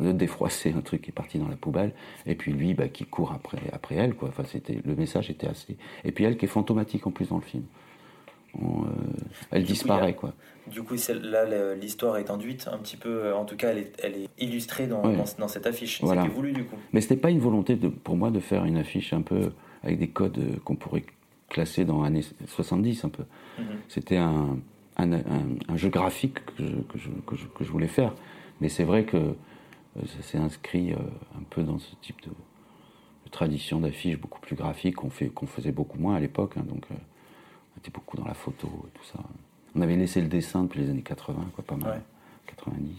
[0.00, 1.92] redéfroissé un truc qui est parti dans la poubelle,
[2.26, 4.14] et puis lui bah, qui court après, après elle.
[4.14, 4.28] Quoi.
[4.28, 5.76] Enfin, c'était, le message était assez.
[6.04, 7.64] Et puis elle qui est fantomatique en plus dans le film.
[8.60, 8.86] On, euh,
[9.50, 10.08] elle Du disparaît.
[10.08, 10.34] a- quoi.
[10.70, 13.34] Du coup, là, l'histoire est induite un petit peu.
[13.34, 15.16] En tout cas, elle est, elle est illustrée dans, Ouais.
[15.16, 16.00] dans, dans cette affiche.
[16.02, 16.22] Voilà.
[16.22, 16.76] C'était voulu du coup.
[16.92, 19.50] Mais c'était pas une volonté de, pour moi de faire une affiche un peu
[19.82, 21.02] avec des codes qu'on pourrait
[21.48, 23.24] classer dans années 70 un peu.
[23.58, 23.64] Mhm.
[23.88, 24.56] C'était un,
[24.96, 28.12] un, un- un jeu graphique que je, que je, que je, que je voulais faire.
[28.60, 29.32] Mais c'est vrai que euh,
[30.06, 30.96] ça s'est inscrit euh,
[31.38, 35.72] un peu dans ce type de, de tradition d'affiche beaucoup plus graphique qu'on qu'on faisait
[35.72, 36.56] beaucoup moins à l'époque.
[36.56, 36.64] hein.
[36.68, 36.94] donc euh,
[37.74, 39.18] on était beaucoup dans la photo et tout ça.
[39.74, 41.90] On avait laissé le dessin depuis les années 80, quoi, pas mal.
[41.92, 42.02] Ouais.
[42.46, 42.94] 90.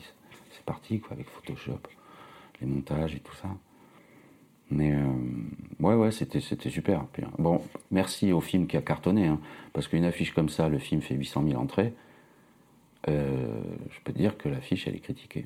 [0.51, 1.79] C'est parti quoi, avec Photoshop,
[2.61, 3.47] les montages et tout ça.
[4.73, 5.03] Mais euh,
[5.79, 7.05] ouais, ouais, c'était, c'était super.
[7.13, 9.39] Puis, euh, bon, merci au film qui a cartonné, hein,
[9.71, 11.93] parce qu'une affiche comme ça, le film fait 800 000 entrées.
[13.07, 15.45] Euh, je peux te dire que l'affiche, elle est critiquée.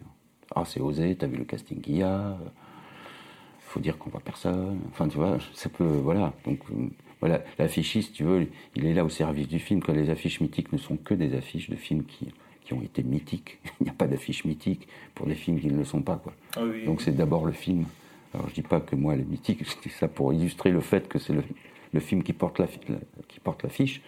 [0.55, 2.37] Ah, c'est osé, t'as vu le casting qu'il y a.
[2.39, 4.79] Il faut dire qu'on voit personne.
[4.89, 5.83] Enfin, tu vois, ça peut.
[5.83, 6.33] Voilà.
[6.45, 6.87] Donc, euh,
[7.19, 9.81] voilà, l'affichiste, tu veux, il est là au service du film.
[9.81, 12.29] Que les affiches mythiques ne sont que des affiches de films qui,
[12.63, 13.59] qui ont été mythiques.
[13.81, 16.33] Il n'y a pas d'affiches mythiques pour des films qui ne le sont pas, quoi.
[16.55, 17.85] Ah oui, Donc c'est d'abord le film.
[18.33, 20.81] Alors je dis pas que moi elle est mythique, je dis ça pour illustrer le
[20.81, 24.01] fait que c'est le, film qui porte la, qui l'affiche.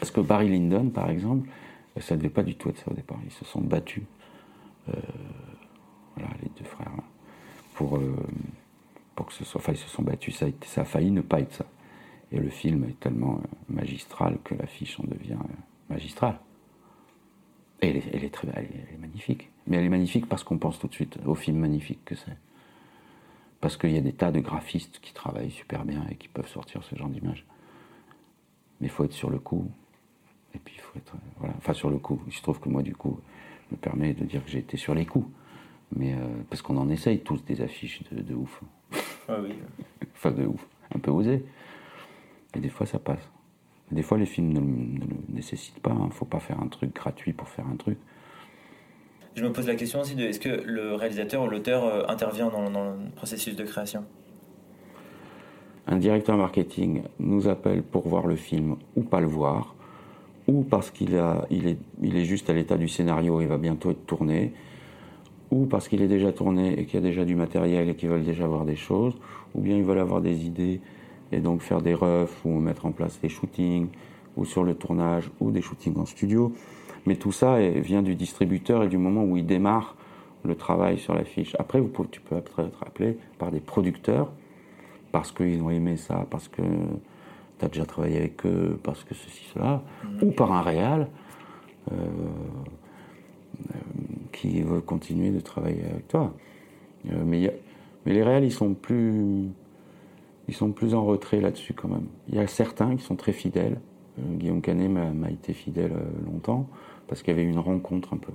[0.00, 1.48] Parce que Barry Lyndon, par exemple,
[1.98, 3.18] ça ne devait pas du tout être ça au départ.
[3.24, 4.04] Ils se sont battus,
[4.88, 4.92] euh,
[6.16, 7.02] voilà, les deux frères, là,
[7.74, 8.16] pour, euh,
[9.14, 9.60] pour que ce soit.
[9.60, 10.36] Enfin, ils se sont battus.
[10.36, 11.66] Ça a, ça a failli ne pas être ça.
[12.30, 15.54] Et le film est tellement euh, magistral que l'affiche en devient euh,
[15.90, 16.38] magistrale.
[17.80, 19.50] Et elle est très elle est, elle est magnifique.
[19.66, 22.36] Mais elle est magnifique parce qu'on pense tout de suite au film magnifique que c'est.
[23.60, 26.48] Parce qu'il y a des tas de graphistes qui travaillent super bien et qui peuvent
[26.48, 27.44] sortir ce genre d'image.
[28.80, 29.68] Mais il faut être sur le coup.
[30.54, 31.14] Et puis il faut être.
[31.14, 31.54] euh, Voilà.
[31.58, 32.20] Enfin, sur le coup.
[32.26, 33.18] Il se trouve que moi, du coup,
[33.72, 35.28] me permet de dire que j'ai été sur les coups.
[35.96, 36.18] Mais euh,
[36.50, 38.62] parce qu'on en essaye tous des affiches de, de ouf.
[39.28, 39.52] Ah oui.
[40.14, 40.66] Enfin, de ouf.
[40.94, 41.44] Un peu osé.
[42.54, 43.28] Et des fois, ça passe.
[43.90, 45.94] Des fois, les films ne, le- ne le nécessitent pas.
[45.98, 47.98] Il ne faut pas faire un truc gratuit pour faire un truc.
[49.38, 52.48] Je me pose la question aussi de est-ce que le réalisateur ou l'auteur euh, intervient
[52.48, 54.04] dans, le processus de création?
[55.86, 59.76] Un directeur marketing nous appelle pour voir le film ou pas le voir,
[60.48, 63.92] ou parce qu'il il est, il est juste à l'état du scénario et va bientôt
[63.92, 64.54] être tourné,
[65.52, 68.08] ou parce qu'il est déjà tourné et qu'il y a déjà du matériel et qu'ils
[68.08, 69.14] veulent déjà voir des choses,
[69.54, 70.80] ou bien ils veulent avoir des idées
[71.30, 73.86] et donc faire des refs ou mettre en place des shootings,
[74.36, 76.52] ou sur le tournage, ou des shootings en studio.
[77.08, 79.96] Mais tout ça vient du distributeur et du moment où il démarre
[80.44, 81.56] le travail sur l'affiche.
[81.58, 84.30] Après, vous pouvez- tu peux être appelé par des producteurs
[85.10, 86.60] parce qu'ils ont aimé ça, parce que
[87.58, 89.82] tu as déjà travaillé avec eux, parce que ceci, cela,
[90.20, 91.08] ou par un réal
[91.90, 93.74] euh, euh,
[94.32, 96.34] qui veut continuer de travailler avec toi.
[97.10, 97.52] Euh, mais, a-
[98.04, 99.46] mais les réals, ils sont plus,
[100.46, 102.06] ils sont plus en retrait là-dessus quand même.
[102.28, 103.80] Il y a certains qui sont très fidèles.
[104.18, 105.92] Guillaume Canet m'a été fidèle
[106.26, 106.66] longtemps
[107.08, 108.32] parce qu'il y avait une rencontre un peu.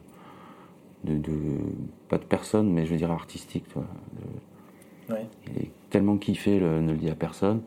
[1.03, 1.31] De, de-
[2.09, 3.65] pas de personne, mais je veux dire artistique.
[3.75, 5.27] De- Ouais.
[5.53, 7.61] il est tellement kiffé, le, ne le dit à personne,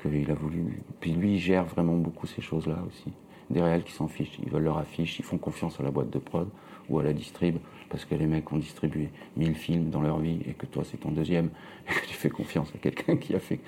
[0.00, 0.80] qu'il a voulu.
[1.00, 3.10] Puis lui, il gère vraiment beaucoup ces choses-là aussi.
[3.50, 6.10] Des réels qui s'en fichent, ils veulent leur affiche, ils font confiance à la boîte
[6.10, 6.48] de prod
[6.88, 7.56] ou à la distrib,
[7.90, 10.98] parce que les mecs ont distribué 1000 films dans leur vie et que toi c'est
[10.98, 11.50] ton deuxième,
[11.90, 13.58] et que tu fais confiance à quelqu'un qui a fait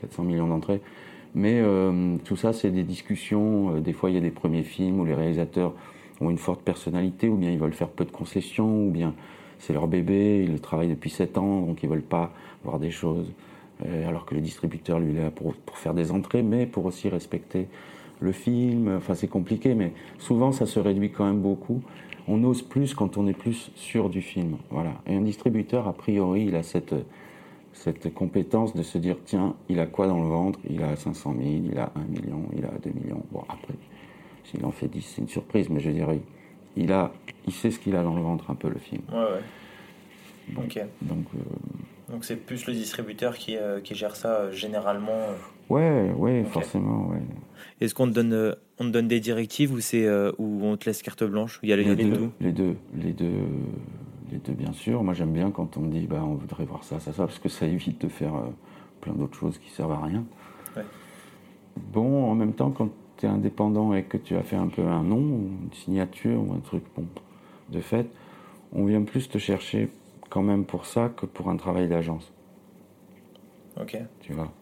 [0.00, 0.80] 400 millions d'entrées.
[1.34, 3.74] Mais euh, tout ça, c'est des discussions.
[3.76, 5.74] Euh, Des fois, il y a des premiers films où les réalisateurs
[6.20, 9.14] ont une forte personnalité, ou bien ils veulent faire peu de concessions, ou bien
[9.58, 12.32] c'est leur bébé, ils le travaillent depuis 7 ans, donc ils veulent pas
[12.64, 13.32] voir des choses.
[13.86, 16.84] Euh, alors que le distributeur, lui, est là pour, pour faire des entrées, mais pour
[16.86, 17.68] aussi respecter
[18.20, 18.96] le film.
[18.96, 21.80] Enfin, c'est compliqué, mais souvent, ça se réduit quand même beaucoup.
[22.26, 24.56] On ose plus quand on est plus sûr du film.
[24.70, 24.94] Voilà.
[25.06, 26.94] Et un distributeur, a priori, il a cette,
[27.72, 30.58] cette compétence de se dire tiens, il a quoi dans le ventre?
[30.68, 33.22] Il a 500 000, il a 1 million, il a 2 millions.
[33.30, 33.74] Bon, après,
[34.50, 36.20] s'il en fait 10, c'est une surprise, mais je dirais,
[36.76, 37.12] il, a,
[37.46, 39.02] il sait ce qu'il a dans le ventre, un peu, le film.
[39.12, 40.54] Ouais, ouais.
[40.56, 40.80] Ok.
[41.02, 45.12] Donc, euh, Donc c'est plus le distributeur qui, euh, qui gère ça euh, généralement.
[45.12, 45.34] euh.
[45.74, 47.20] ouais, ouais, forcément, ouais.
[47.80, 50.76] Est-ce qu'on te donne, euh, on te donne des directives ou c'est euh, ou on
[50.76, 52.30] te laisse carte blanche Il y a les, deux, deux.
[52.40, 53.32] les deux, les deux,
[54.32, 55.02] les deux, bien sûr.
[55.04, 57.38] Moi, j'aime bien quand on me dit, bah, on voudrait voir ça, ça, ça, parce
[57.38, 58.48] que ça évite de faire euh,
[59.02, 60.24] plein d'autres choses qui servent à rien.
[60.76, 60.84] Ouais.
[61.92, 64.82] Bon, en même temps, quand tu es indépendant et que tu as fait un peu
[64.82, 67.06] un nom, une signature ou un truc, bon,
[67.70, 68.06] de fait,
[68.72, 69.90] on vient plus te chercher
[70.30, 72.32] quand même pour ça que pour un travail d'agence,
[73.80, 73.96] Ok.
[74.20, 74.52] tu vois.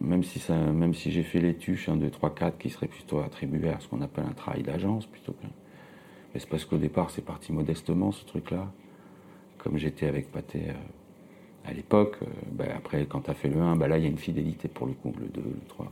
[0.00, 2.86] même si, ça, même si j'ai fait les tuches 1, 2, 3, 4 qui seraient
[2.88, 5.46] plutôt attribués à ce qu'on appelle un travail d'agence plutôt que.
[6.32, 8.70] Mais c'est parce qu'au départ, c'est parti modestement ce truc-là.
[9.58, 10.72] Comme j'étais avec Pathé euh,
[11.68, 14.06] à l'époque, euh, bah, après, quand tu as fait le 1, bah, là, il y
[14.06, 15.90] a une fidélité pour le coup, le 2, le 3.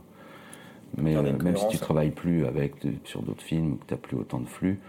[0.97, 1.79] Mais euh, même si tu cohérence.
[1.79, 4.79] travailles plus avec, de- sur d'autres films, que tu n'as plus autant de flux,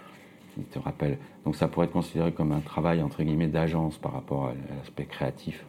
[0.58, 1.18] il te rappelle.
[1.44, 5.04] Donc ça pourrait être considéré comme un travail, entre guillemets, d'agence par rapport à l'aspect
[5.04, 5.64] créatif.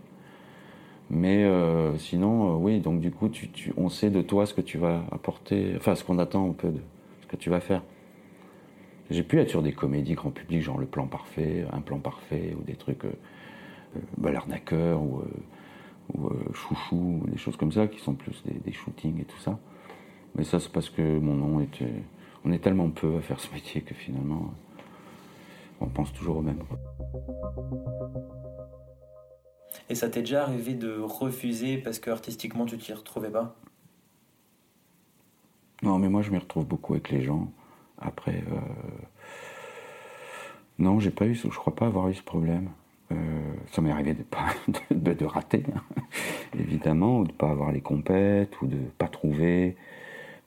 [1.10, 4.54] Mais euh, sinon, euh, oui, donc du coup, tu, tu- on sait de toi ce
[4.54, 6.80] que tu vas apporter, enfin ce qu'on attend un peu de
[7.22, 7.84] ce que tu vas faire.
[9.10, 12.56] J'ai pu être sur des comédies grand public, genre Le Plan Parfait, Un Plan Parfait,
[12.58, 13.12] ou des trucs, euh,
[13.98, 18.13] euh, bah, L'arnaqueur, ou, euh, ou, euh, Chouchou, ou des choses comme ça, qui sont
[18.13, 19.60] plus des, des shootings et tout ça.
[20.36, 22.04] Mais ça, c'est parce que mon nom était.
[22.44, 24.54] On est tellement peu à faire ce métier que finalement,
[25.80, 26.60] on pense toujours au même.
[29.89, 33.56] Et ça t'est déjà arrivé de refuser parce que artistiquement tu t'y retrouvais pas?
[35.84, 37.52] Non, mais moi, je m'y retrouve beaucoup avec les gens.
[37.98, 38.60] Après, euh,
[40.80, 42.70] non, j'ai pas eu, je crois pas avoir eu ce problème.
[43.12, 43.15] Euh,
[43.72, 44.46] ça m'est arrivé de pas
[44.91, 46.02] de, de rater, hein,
[46.58, 49.76] évidemment, ou de pas avoir les compètes, ou de pas trouver.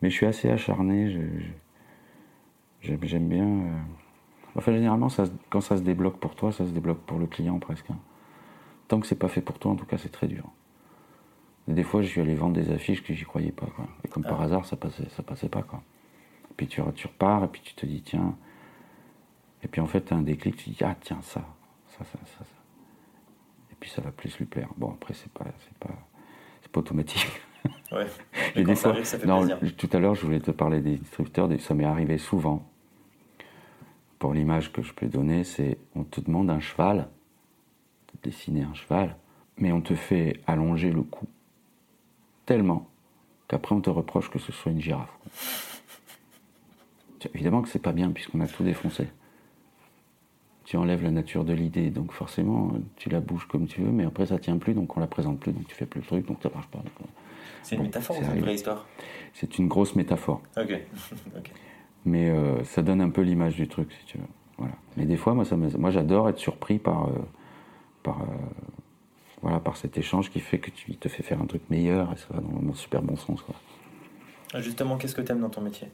[0.03, 1.11] Mais je suis assez acharné.
[1.11, 1.45] je-
[2.81, 3.45] je- J'aime bien.
[3.47, 3.79] euh,
[4.57, 7.59] Enfin, généralement, ça, quand ça se débloque pour toi, ça se débloque pour le client
[7.59, 7.91] presque.
[7.91, 7.99] hein.
[8.87, 10.45] Tant que c'est pas fait pour toi, en tout cas, c'est très dur.
[11.67, 13.67] Et des fois, je suis allé vendre des affiches que j'y croyais pas.
[13.75, 13.87] Quoi.
[14.05, 15.63] Et comme par hasard, ça passait, ça passait pas.
[15.63, 15.83] Quoi.
[16.57, 18.37] Puis tu, tu repars et puis tu te dis, tiens.
[19.65, 21.41] Et puis en fait, tu as un déclic, tu te dis, ah tiens, ça,
[21.89, 22.45] ça, ça, ça, ça.
[23.73, 24.69] Et puis ça va plus lui plaire.
[24.77, 25.95] Bon, après, c'est pas, c'est pas,
[26.63, 27.27] c'est pas automatique.
[27.93, 28.07] Ouais.
[28.65, 29.77] Quand ça fois, arrive, ça fait non, plaisir.
[29.77, 31.49] tout à l'heure, je voulais te parler des distributeurs.
[31.61, 32.67] Ça m'est arrivé souvent.
[34.19, 37.09] Pour l'image que je peux donner, c'est on te demande un cheval,
[38.13, 39.17] de dessiner un cheval,
[39.59, 41.27] mais on te fait allonger le cou
[42.47, 42.89] tellement
[43.49, 45.13] qu'après on te reproche que ce soit une girafe.
[47.35, 49.09] Évidemment que c'est pas bien puisqu'on a tout défoncé.
[50.65, 54.05] Tu enlèves la nature de l'idée, donc forcément tu la bouges comme tu veux, mais
[54.05, 56.27] après ça tient plus, donc on la présente plus, donc tu fais plus le truc,
[56.27, 56.79] donc ça marche pas.
[56.79, 57.09] Donc,
[57.63, 58.87] C'est une Bon, métaphore ou c'est une vraie histoire
[59.33, 60.43] C'est une grosse métaphore.
[60.57, 61.53] Ok.
[62.07, 64.25] Mais euh, ça donne un peu l'image du truc, si tu veux.
[64.59, 64.75] Voilà.
[64.97, 67.13] Mais des fois, moi, ça moi j'adore être surpris par, euh,
[68.03, 68.27] par, euh,
[69.41, 72.17] voilà, par cet échange qui fait que tu te fait faire un truc meilleur et
[72.17, 73.43] ça va dans le super bon sens.
[73.43, 73.55] Quoi.
[74.61, 75.89] Justement, qu'est-ce que t'aimes dans ton métier?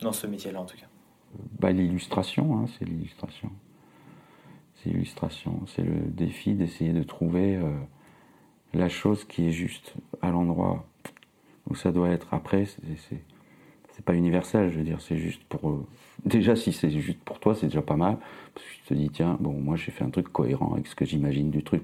[0.00, 0.86] Dans ce métier-là, en tout cas.
[1.58, 3.50] Bah, l'illustration, hein, c'est l'illustration.
[4.76, 5.60] C'est l'illustration.
[5.66, 7.58] C'est le défi d'essayer de trouver
[8.74, 10.86] la chose qui est juste à l'endroit
[11.68, 12.32] où ça doit être.
[12.32, 13.22] Après, c'est-
[14.04, 15.68] pas universel, je veux dire, c'est juste pour.
[15.68, 15.86] euh,
[16.24, 18.16] déjà, si c'est juste pour toi, c'est déjà pas mal.
[18.54, 20.94] Parce que tu te dis, tiens, bon, moi j'ai fait un truc cohérent avec ce
[20.96, 21.82] que j'imagine du truc.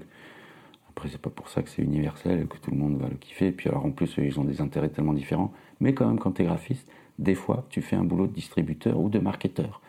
[0.89, 3.15] Après, c'est pas pour ça que c'est universel et que tout le monde va le
[3.17, 3.47] kiffer.
[3.47, 5.53] Et puis, alors en plus, ils ont des intérêts tellement différents.
[5.79, 8.99] Mais quand même, quand tu es graphiste, des fois, tu fais un boulot de distributeur
[8.99, 9.81] ou de marketeur.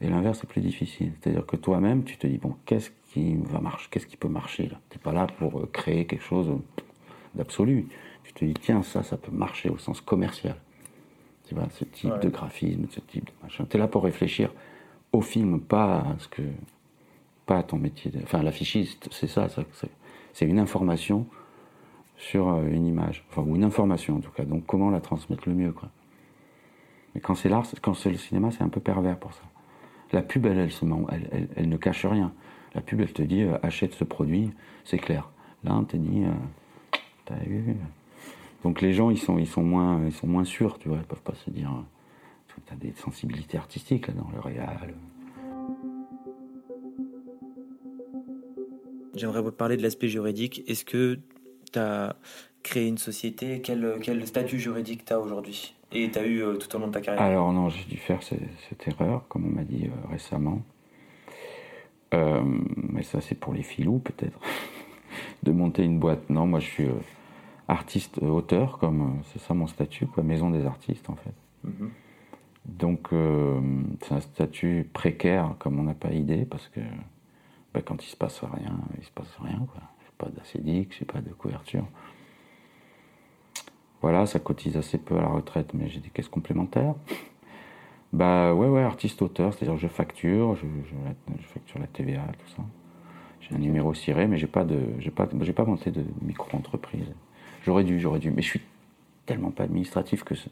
[0.00, 1.12] Et l'inverse est plus difficile.
[1.20, 4.64] C'est-à-dire que toi-même, tu te dis, bon, qu'est-ce qui va marcher Qu'est-ce qui peut marcher
[4.68, 6.50] là Tu n'es pas là pour euh, créer quelque chose
[7.34, 7.86] d'absolu.
[8.24, 10.56] Tu te dis, tiens, ça, ça peut marcher au sens commercial.
[11.48, 12.18] Tu vois, ce type Ouais.
[12.20, 13.64] de graphisme, ce type de machin.
[13.68, 14.52] Tu es là pour réfléchir
[15.12, 16.42] au film, pas à ce que.
[17.46, 18.10] pas à ton métier.
[18.10, 19.62] de- Enfin, l'affichiste, c'est ça, ça
[20.34, 21.26] c'est- une information
[22.18, 23.24] sur euh, une image.
[23.30, 24.44] Enfin, ou une information en tout cas.
[24.44, 25.88] Donc, comment la transmettre le mieux, quoi.
[27.14, 29.42] Mais quand c'est l'art, quand c'est le cinéma, c'est un peu pervers pour ça.
[30.12, 30.68] La pub, elle-
[31.56, 32.32] elle ne cache rien.
[32.76, 34.50] La pub, elle te dit euh, achète ce produit,
[34.84, 35.30] c'est clair.
[35.64, 36.30] Là, on te dit euh,
[37.24, 37.74] t'as vu
[38.62, 40.98] Donc les gens, ils sont, ils sont moins, ils sont moins sûrs, tu vois.
[40.98, 41.70] Ils peuvent pas se dire.
[42.66, 44.94] Tu as des sensibilités artistiques là dans le réal.
[49.14, 50.62] J'aimerais vous parler de l'aspect juridique.
[50.66, 51.18] Est-ce que
[51.72, 52.16] tu as
[52.62, 53.60] créé une société?
[53.62, 55.74] Quel, quel statut juridique tu as aujourd'hui?
[55.92, 57.22] Et tu as eu euh, tout au long de ta carrière?
[57.22, 58.34] Alors non, j'ai dû faire ce-
[58.68, 60.60] cette erreur, comme on m'a dit euh, récemment.
[62.14, 62.42] Euh,
[62.76, 64.38] mais ça, c'est pour les filous, peut-être.
[65.42, 66.30] de monter une boîte.
[66.30, 66.94] Non, moi, je suis euh,
[67.68, 71.34] artiste euh, auteur, comme c'est ça mon statut, quoi, maison des artistes, en fait.
[71.64, 71.90] Mhm.
[72.66, 73.60] Donc, euh,
[74.02, 76.80] c'est un statut précaire, comme on n'a pas idée, parce que
[77.72, 79.82] bah, quand il se passe rien, il se passe rien, quoi.
[80.00, 81.86] J'ai pas d'acédique, j'ai pas de couverture.
[84.02, 86.94] Voilà, ça cotise assez peu à la retraite, mais j'ai des caisses complémentaires.
[88.12, 92.62] Bah ouais, ouais, artiste-auteur, c'est-à-dire je facture, je, je- je facture la TVA, tout ça.
[93.40, 97.12] J'ai un numéro ciré, mais j'ai pas de, j'ai pas, j'ai pas monté de micro-entreprise.
[97.64, 98.62] J'aurais dû, j'aurais dû, mais je suis
[99.26, 100.42] tellement pas administratif que, je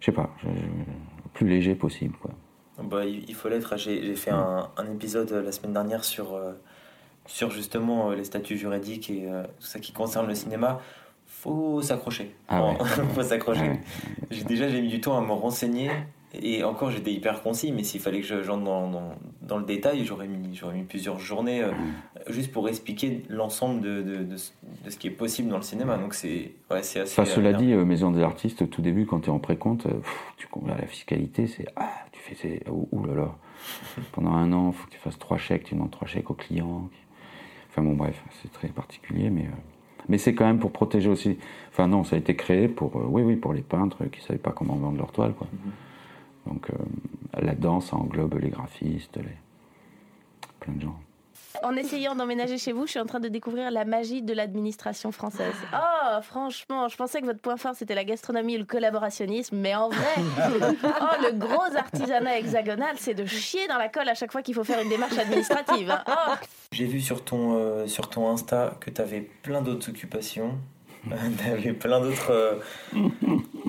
[0.00, 2.32] sais pas, je- le plus léger possible, quoi.
[2.82, 3.76] Bah, il faut l'être.
[3.76, 6.52] J'ai j'ai fait un, un épisode euh, la semaine dernière sur, euh,
[7.26, 10.80] sur justement euh, les statuts juridiques et euh, tout ça qui concerne le cinéma.
[11.26, 12.34] faut s'accrocher.
[12.48, 12.78] Ah ouais.
[13.14, 13.70] faut s'accrocher.
[13.70, 13.80] Ouais.
[14.46, 15.90] Déjà, j'ai mis du temps à me renseigner.
[16.34, 19.64] Et encore, j'étais hyper concis, mais s'il fallait que je- j'entre dans, dans, dans le
[19.64, 21.70] détail, j'aurais mis, mis plusieurs journées euh,
[22.28, 24.52] juste pour expliquer l'ensemble de, de, de, ce-
[24.84, 25.96] de ce qui est possible dans le cinéma.
[25.96, 27.00] Donc c'est ouais, assez.
[27.00, 29.86] Enfin, cela dit, euh, Maison des artistes, au tout début, quand tu es en précompte,
[29.86, 30.00] euh,
[30.36, 33.34] tu comptes la fiscalité, c'est ah, tu fais là là.
[34.12, 36.34] Pendant un an, il faut que tu fasses trois chèques, tu demandes trois chèques aux
[36.34, 36.88] clients.
[37.70, 39.46] Enfin bon, bref, c'est très particulier, mais
[40.10, 41.38] mais c'est quand même pour protéger aussi.
[41.70, 44.52] Enfin non, ça a été créé pour oui oui pour les peintres qui savaient pas
[44.52, 45.46] comment vendre leur toile quoi.
[46.48, 49.36] Donc euh, là-dedans, ça englobe les graphistes, les
[50.60, 50.98] plein de gens.
[51.62, 55.10] En essayant d'emménager chez vous, je suis en train de découvrir la magie de l'administration
[55.12, 55.54] française.
[55.74, 59.74] Oh, franchement, je pensais que votre point fort c'était la gastronomie et le collaborationnisme, mais
[59.74, 64.30] en vrai, oh, le gros artisanat hexagonal, c'est de chier dans la colle à chaque
[64.30, 65.90] fois qu'il faut faire une démarche administrative.
[65.90, 66.04] hein.
[66.06, 66.34] Oh.
[66.72, 70.58] J'ai vu sur ton, euh, sur ton Insta que tu avais plein d'autres occupations.
[71.08, 72.30] tu avais plein d'autres.
[72.30, 72.54] euh,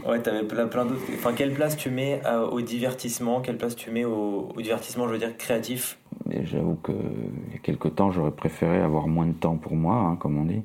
[0.06, 1.02] Ouais, tu avais plein, plein d'autres.
[1.14, 3.42] Enfin, quelle place tu mets à- au divertissement?
[3.42, 5.98] Quelle place tu mets au, au divertissement, je veux dire, créatif?
[6.44, 9.96] J'avoue que il y a quelque temps, j'aurais préféré avoir moins de temps pour moi,
[9.96, 10.62] hein, comme on dit.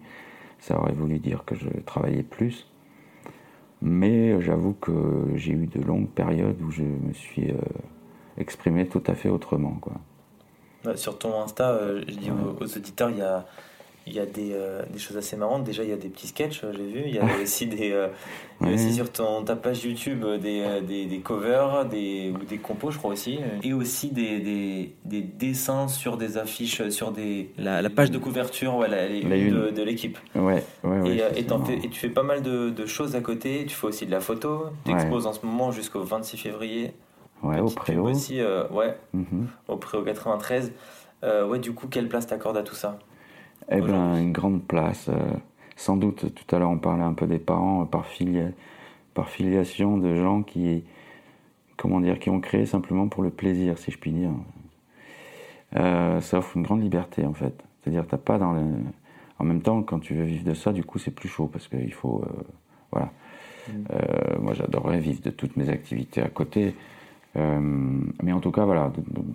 [0.60, 2.66] Ça aurait voulu dire que je travaillais plus.
[3.82, 4.92] Mais j'avoue que
[5.34, 7.56] j'ai eu de longues périodes où je me suis euh,
[8.38, 9.76] exprimé tout à fait autrement.
[9.80, 9.94] Quoi.
[10.86, 13.44] Ouais, Sur ton Insta, euh, je dis aux, aux auditeurs, il y a,
[14.06, 15.64] il y a des, euh, des choses assez marrantes.
[15.64, 17.02] Déjà, il y a des petits sketchs, euh, j'ai vu.
[17.06, 18.08] Il y a aussi, des, euh,
[18.60, 18.74] Ouais.
[18.74, 22.98] aussi sur ton, ta page YouTube des, des, des covers des, ou des compos, je
[22.98, 23.38] crois aussi.
[23.64, 28.18] Et aussi des, des, des dessins sur des affiches, sur des, la, la page de
[28.18, 29.54] couverture, les La une une.
[29.66, 30.18] de, de l'équipe.
[30.36, 31.16] Ouais, ouais, ouais.
[31.36, 33.64] et, fais- tu fais pas mal de, de choses à côté.
[33.66, 34.66] Tu fais aussi de la photo.
[34.84, 35.00] Tu Ouais.
[35.00, 36.92] exposes en ce moment jusqu'au 26 février.
[37.42, 38.08] Ouais, au préau.
[38.08, 39.48] aussi, euh, ouais, Mhm.
[39.68, 40.72] au Préau 93.
[41.24, 42.98] Euh, ouais, du coup, quelle place t'accordes à tout ça?
[43.70, 44.22] Eh Aujourd'hui.
[44.22, 45.08] une grande place.
[45.08, 45.32] euh,
[45.76, 48.52] sans doute, tout à l'heure, on parlait un peu des parents euh, par, filia-
[49.14, 50.84] par filiation de gens qui,
[51.76, 54.30] comment dire, qui ont créé simplement pour le plaisir, si je puis dire.
[55.76, 57.54] Euh, ça offre une grande liberté, en fait.
[57.82, 58.62] C'est-à-dire, t'as pas dans le.
[59.40, 61.66] En même temps, quand tu veux vivre de ça, du coup, c'est plus chaud parce
[61.66, 62.42] qu'il faut, euh,
[62.92, 63.10] voilà.
[63.90, 66.74] Euh, moi, j'adorerais vivre de toutes mes activités à côté.
[67.34, 68.90] Mais en tout cas, voilà.
[68.90, 69.26] de- de-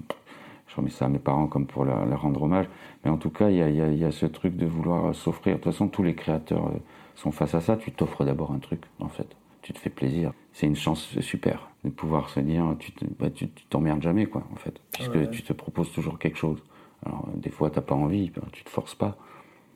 [0.69, 2.67] je remets ça à mes parents comme pour leur, leur rendre hommage.
[3.03, 4.55] Mais en tout cas, il y a, il y a- il y a ce truc
[4.55, 5.55] de vouloir s'offrir.
[5.58, 6.77] De toute façon, tous les créateurs euh,
[7.15, 7.75] sont face à ça.
[7.75, 9.27] Tu t'offres d'abord un truc, en fait.
[9.62, 10.32] Tu te fais plaisir.
[10.53, 13.27] C'est une chance super de pouvoir se dire, tu bah,
[13.69, 14.79] t'emmerdes jamais, quoi, en fait.
[14.91, 15.29] Puisque Ouais.
[15.29, 16.63] tu te proposes toujours quelque chose.
[17.05, 19.17] Alors, euh, des fois, t'as pas envie, bah, tu te forces pas.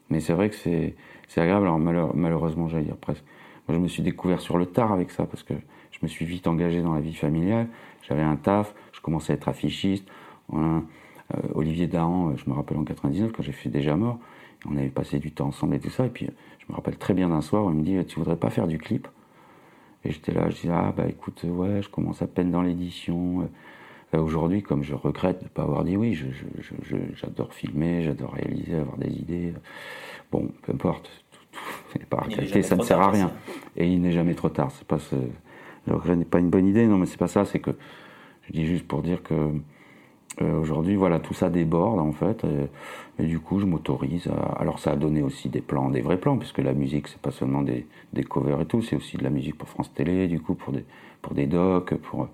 [0.10, 0.96] Mais c'est vrai que c'est
[1.28, 1.66] c'est agréable.
[1.66, 3.24] Alors, malheur- malheureusement, j'allais dire presque.
[3.68, 5.54] Moi, je me suis découvert sur le tard avec ça parce que
[5.92, 7.68] je me suis vite engagé dans la vie familiale.
[8.04, 10.06] J'avais un taf, je commençais à être affichiste.
[10.54, 10.82] Voilà.
[11.36, 14.20] Euh, Olivier Dahan, euh, je me rappelle en 99, quand j'ai fait Déjà mort,
[14.70, 16.06] on avait passé du temps ensemble et tout ça.
[16.06, 18.20] Et puis, euh, je me rappelle très bien d'un soir où il me dit Tu
[18.20, 19.08] voudrais pas faire du clip?
[20.06, 23.50] Et j'étais là, je disais Ah, bah écoute, ouais, je commence à peine dans l'édition.
[24.14, 27.52] Aujourd'hui, comme je regrette de ne pas avoir dit oui, je- je- je- je- j'adore
[27.52, 29.54] filmer, j'adore réaliser, avoir des idées.
[30.32, 32.18] Bon, peu importe, tout, tout n'est pas
[32.62, 33.32] ça ne sert à rien.
[33.76, 34.72] Et il n'est jamais trop tard.
[34.88, 35.16] Pas ce,
[35.88, 37.44] le regret n'est pas une bonne idée, non, mais c'est pas ça.
[37.46, 37.72] C'est que
[38.48, 39.34] je dis juste pour dire que
[40.42, 44.28] euh, aujourd'hui, voilà, tout ça déborde en fait, et, et du coup, je m'autorise.
[44.28, 47.20] à- Alors, ça a donné aussi des plans, des vrais plans, puisque la musique, c'est
[47.22, 50.28] pas seulement des, des covers et tout, c'est aussi de la musique pour France Télé,
[50.28, 50.86] du coup, pour des,
[51.22, 52.28] pour des docs, pour,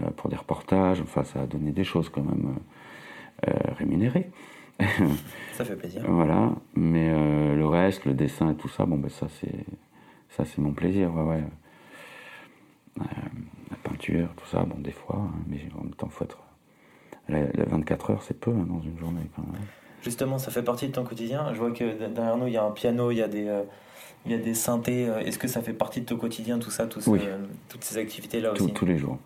[0.00, 1.00] euh, pour des reportages.
[1.00, 2.56] Enfin, ça a donné des choses quand même
[3.48, 4.30] euh, rémunérées.
[5.52, 6.02] Ça fait plaisir.
[6.08, 7.10] Voilà, mais
[7.54, 9.64] le reste, le dessin et tout ça, bon, ben ça c'est
[10.30, 11.44] ça c'est mon plaisir, ouais, ouais.
[12.98, 16.38] La peinture, tout ça, bon, des fois, hein, mais en même temps, faut être.
[17.30, 19.60] La, la 24 heures, c'est peu hein, dans une journée quand même.
[20.02, 21.52] Justement, ça fait partie de ton quotidien.
[21.52, 23.62] Je vois que derrière nous, il y a un piano, il y a des, euh,
[24.26, 25.08] il y a des synthés.
[25.08, 27.20] Euh, Est-ce que ça fait partie de ton quotidien, tout ça, tout ce- Oui.
[27.68, 28.72] toutes ces activités-là aussi?
[28.72, 29.18] tous les jours.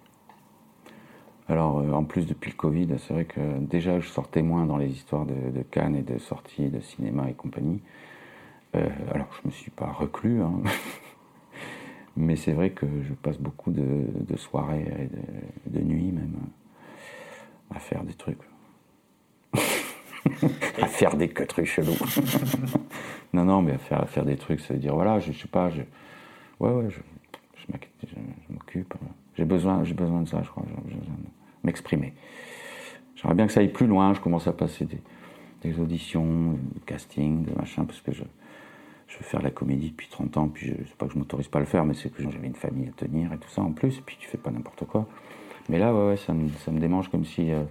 [1.48, 4.76] Alors, euh, en plus, depuis le Covid, c'est vrai que déjà, je sortais moins dans
[4.78, 7.80] les histoires de, de Cannes et de sorties de cinéma et compagnie.
[8.74, 10.54] Euh, alors, je me suis pas reclus, hein.
[12.16, 13.84] mais c'est vrai que je passe beaucoup de,
[14.28, 16.32] de soirées et de, de nuits même
[17.74, 18.38] à faire des trucs.
[20.80, 21.96] à faire des que trucs chelous.
[23.32, 25.38] non, non, mais à faire, à faire des trucs, ça veut dire, voilà, je, je
[25.42, 25.82] sais pas, je,
[26.60, 26.98] ouais, ouais, je,
[27.56, 28.14] je m'oc- je-
[28.48, 28.94] je m'occupe.
[29.36, 30.64] J'ai besoin, besoin de ça, je crois.
[30.88, 31.28] J'ai besoin de
[31.64, 32.14] m'exprimer.
[33.16, 34.14] J'aimerais bien que ça aille plus loin.
[34.14, 38.22] Je commence à passer des, auditions, des castings, des machins, parce que je,
[39.08, 40.48] je veux faire la comédie depuis 30 ans.
[40.48, 42.46] Puis je c'est pas que je m'autorise pas à le faire, mais c'est que j'avais
[42.46, 43.98] une famille à tenir et tout ça en plus.
[43.98, 45.08] Et puis tu fais pas n'importe quoi.
[45.68, 47.62] Mais là, ouais, ouais, ça me, ça me démange comme si euh,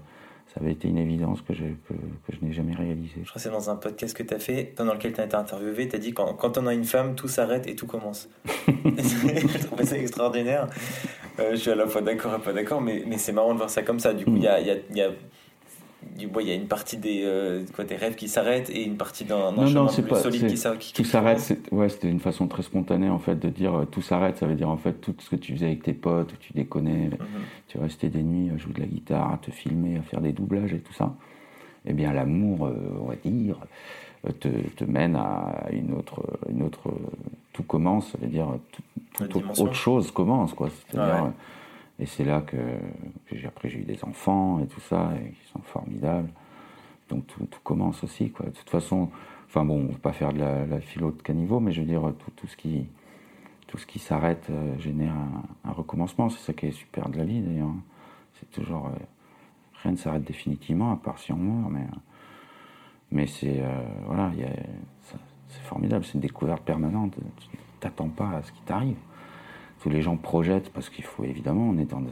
[0.54, 3.22] ça avait été une évidence que, j'ai- que, que je n'ai jamais réalisée.
[3.24, 5.26] Je crois que c'est dans un podcast que tu as fait, dans lequel tu as
[5.26, 7.88] été interviewé, tu as dit quand, quand on a une femme, tout s'arrête et tout
[7.88, 8.30] commence.
[8.68, 10.68] je trouvais ça extraordinaire.
[11.40, 13.58] Euh, je suis à la fois d'accord et pas d'accord, mais, mais c'est marrant de
[13.58, 14.14] voir ça comme ça.
[14.14, 15.10] Du coup, il y, a, il y, a, il y, a,
[16.20, 18.98] ouais, il y a une partie des, euh, quoi, des rêves qui s'arrêtent et une
[18.98, 20.20] partie d'un Non, chemin non, c'est plus pas.
[20.22, 21.60] solide qui, qui tout s'arrête.
[21.72, 24.38] Ouais, c'était une façon très spontanée en fait de dire euh, tout s'arrête.
[24.38, 26.54] Ça veut dire en fait tout ce que tu faisais avec tes potes, où tu
[26.54, 27.20] déconnais, Mhm.
[27.68, 30.32] tu restais des nuits à jouer de la guitare, à te filmer, à faire des
[30.32, 31.14] doublages et tout ça.
[31.86, 33.58] Eh bien, l'amour, euh, on va dire,
[34.28, 36.90] euh, te, te mène à une autre, une autre.
[36.90, 36.94] euh,
[37.54, 38.48] Tout commence, ça veut dire
[39.30, 40.70] tout, autre chose commence, quoi.
[40.98, 41.28] Ah ouais.
[41.28, 42.58] euh, et c'est là que
[43.36, 46.30] j'ai après j'ai eu des enfants et tout ça, et qui sont formidables.
[47.10, 48.46] Donc tout, commence aussi, quoi.
[48.48, 49.10] De toute façon,
[49.48, 51.82] enfin bon, on ne va pas faire de la, la philo de caniveau, mais je
[51.82, 52.88] veux dire tout, tout ce qui
[53.74, 55.16] tout ce qui s'arrête euh, génère
[55.66, 56.30] un, recommencement.
[56.30, 57.72] C'est ça qui est super de la vie d'ailleurs.
[58.36, 58.92] C'est toujours euh,
[59.82, 61.98] rien ne s'arrête définitivement à part si on meurt, mais euh,
[63.12, 63.64] mais c'est
[64.06, 64.32] voilà,
[65.48, 67.16] c'est formidable, c'est une découverte permanente.
[67.38, 68.98] Tu t'attends pas à ce qui t'arrive.
[69.82, 72.10] Tous les gens projettent parce qu'il faut évidemment, on est dans de-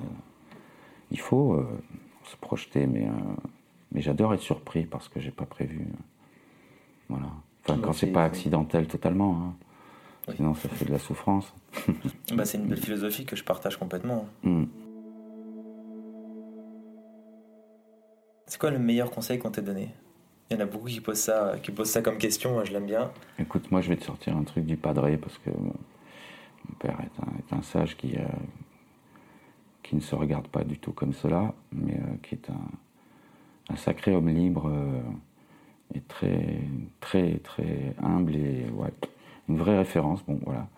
[1.11, 1.67] il faut euh,
[2.25, 3.11] se projeter, mais euh,
[3.91, 5.79] mais j'adore être surpris parce que j'ai pas prévu.
[5.81, 5.93] euh,
[7.09, 7.27] Voilà.
[7.63, 9.37] Enfin, Bah, quand c'est pas accidentel totalement.
[9.37, 9.53] hein.
[10.27, 10.35] Oui.
[10.37, 11.53] Sinon, ça fait de la souffrance.
[12.33, 14.27] Bah, c'est une belle philosophie que je partage complètement.
[14.43, 14.65] Hmm.
[18.47, 19.89] C'est quoi le meilleur conseil qu'on t'ait donné?
[20.49, 22.73] Il y en a beaucoup qui posent ça, qui posent ça comme question, moi je
[22.73, 23.11] l'aime bien.
[23.39, 25.73] Écoute, moi, je vais te sortir un truc du padre parce que mon,
[26.67, 28.23] mon père est un, est un sage qui, euh,
[29.91, 34.15] qui ne se regarde pas du tout comme cela, mais euh, qui est un, sacré
[34.15, 35.01] homme libre euh,
[35.93, 36.61] et très,
[37.01, 38.93] très, très humble et ouais,
[39.49, 40.23] une vraie référence.
[40.25, 40.69] Bon, voilà.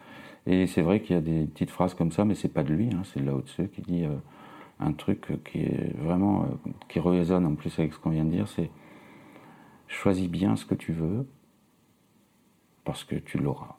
[0.48, 2.74] Et c'est vrai qu'il y a des petites phrases comme ça, mais c'est pas de
[2.74, 4.16] lui, hein, c'est de Lao Tzu qui dit euh,
[4.80, 6.48] un truc qui est vraiment
[6.90, 8.72] qui résonne en plus avec ce qu'on vient de dire, c'est
[9.88, 11.28] choisis bien ce que tu veux
[12.84, 13.76] parce que tu l'auras.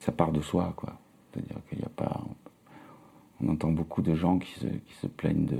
[0.00, 0.98] Ça part de soi, quoi.
[1.32, 2.20] C'est-à-dire qu'il n'y a pas.
[3.44, 5.58] On entend beaucoup de gens qui se, qui se plaignent de.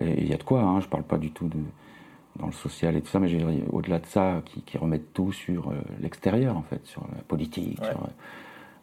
[0.00, 1.58] Et il y a de quoi, hein, je parle pas du tout de
[2.38, 3.36] dans le social et tout ça, mais
[3.72, 7.80] au-delà de ça, qui, qui remettent tout sur euh, l'extérieur, en fait, sur la politique.
[7.80, 7.90] Ouais.
[7.90, 8.08] sur, euh,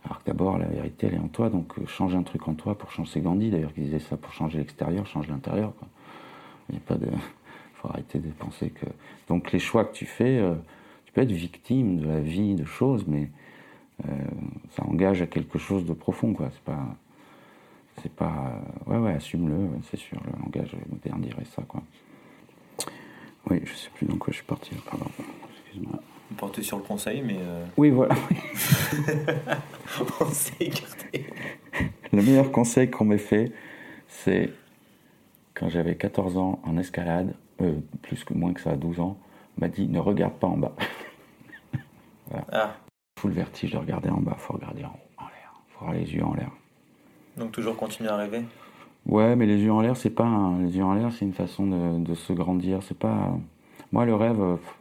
[0.05, 2.53] alors que d'abord, la vérité, elle est en toi, donc euh, change un truc en
[2.53, 3.11] toi pour changer.
[3.11, 5.73] C'est Gandhi, d'ailleurs, qui disait ça, pour changer l'extérieur, change l'intérieur.
[6.69, 7.07] Il n'y a pas de.
[7.75, 8.85] faut arrêter de penser que.
[9.27, 10.53] Donc les choix que tu fais, euh,
[11.05, 13.31] tu peux être victime de la vie, de choses, mais
[14.07, 14.11] euh,
[14.71, 16.49] ça engage à quelque chose de profond, quoi.
[16.51, 16.95] C'est pas.
[18.01, 18.53] C'est pas.
[18.87, 20.19] euh, ouais, ouais, assume-le, ouais, c'est sûr.
[20.25, 21.81] Le langage moderne dirait ça, quoi.
[23.49, 25.05] Oui, je sais plus dans quoi je suis parti, pardon.
[25.53, 25.99] Excuse-moi.
[26.31, 28.15] On porte sur le conseil, mais euh, Oui, voilà.
[30.19, 31.27] on s'est écarté.
[32.11, 33.51] Le meilleur conseil qu'on m'ait fait,
[34.07, 34.51] c'est
[35.53, 39.17] quand j'avais 14 ans en escalade, euh, plus que moins que ça, 12 ans,
[39.57, 40.75] m'a dit ne regarde pas en bas.
[42.51, 42.75] Ah,
[43.19, 45.53] Faut le vertige de regarder en bas, faut regarder en haut, en l'air.
[45.69, 46.49] Faut avoir les yeux en l'air.
[47.37, 48.43] Donc toujours continuer à rêver.
[49.05, 51.33] Ouais, mais les yeux en l'air, c'est pas un- les yeux en l'air, c'est une
[51.33, 52.79] façon de, de se grandir.
[52.83, 53.37] C'est pas
[53.91, 54.37] moi le rêve.
[54.37, 54.75] pff,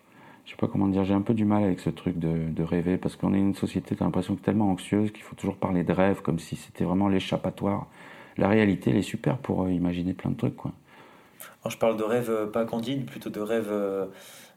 [0.47, 1.05] je sais pas comment dire.
[1.05, 3.55] J'ai un peu du mal avec ce truc de, de rêver parce qu'on est une
[3.55, 6.85] société, t'as l'impression que tellement anxieuse qu'il faut toujours parler de rêve comme si c'était
[6.85, 7.87] vraiment l'échappatoire.
[8.39, 10.73] La réalité, elle est super pour euh, imaginer plein de trucs, quoi.
[11.63, 14.07] Alors, je parle de rêve euh, pas candide, plutôt de rêve, euh,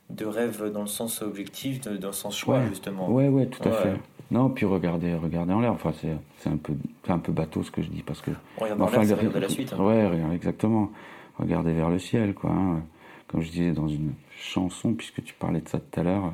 [0.10, 2.68] de rêve dans le sens objectif, de- dans le sens choix, Ouais.
[2.70, 3.10] justement.
[3.12, 3.78] Ouais, ouais, tout à Ouais.
[3.84, 3.94] fait.
[4.30, 5.72] Non, puis regarder, regarder en l'air.
[5.72, 6.74] Enfin, c'est, c'est un peu,
[7.06, 8.32] c'est un peu bateau ce que je dis parce que.
[8.58, 9.74] Regarde dans l'air, regarder la suite.
[9.74, 9.82] hein.
[9.84, 10.92] Ouais, exactement.
[11.38, 12.50] Regarder vers le ciel, quoi.
[12.52, 12.82] hein.
[13.28, 16.34] Comme je disais dans une chanson, puisque tu parlais de ça tout à l'heure,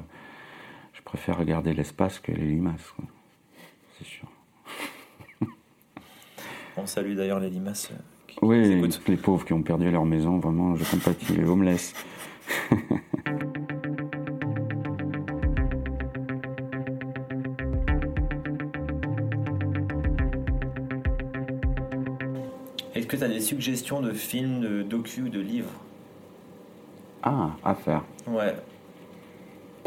[0.94, 2.94] je préfère regarder l'espace que les limaces.
[3.98, 4.28] C'est sûr.
[6.78, 7.96] On salue d'ailleurs les limaces euh,
[8.28, 11.94] qui, qui Oui, les pauvres qui ont perdu leur maison, vraiment, je compatis, les homeless.
[23.14, 25.70] que tu as des suggestions de films, de docu, de livres
[27.22, 28.02] Ah, à faire.
[28.28, 28.56] Ouais.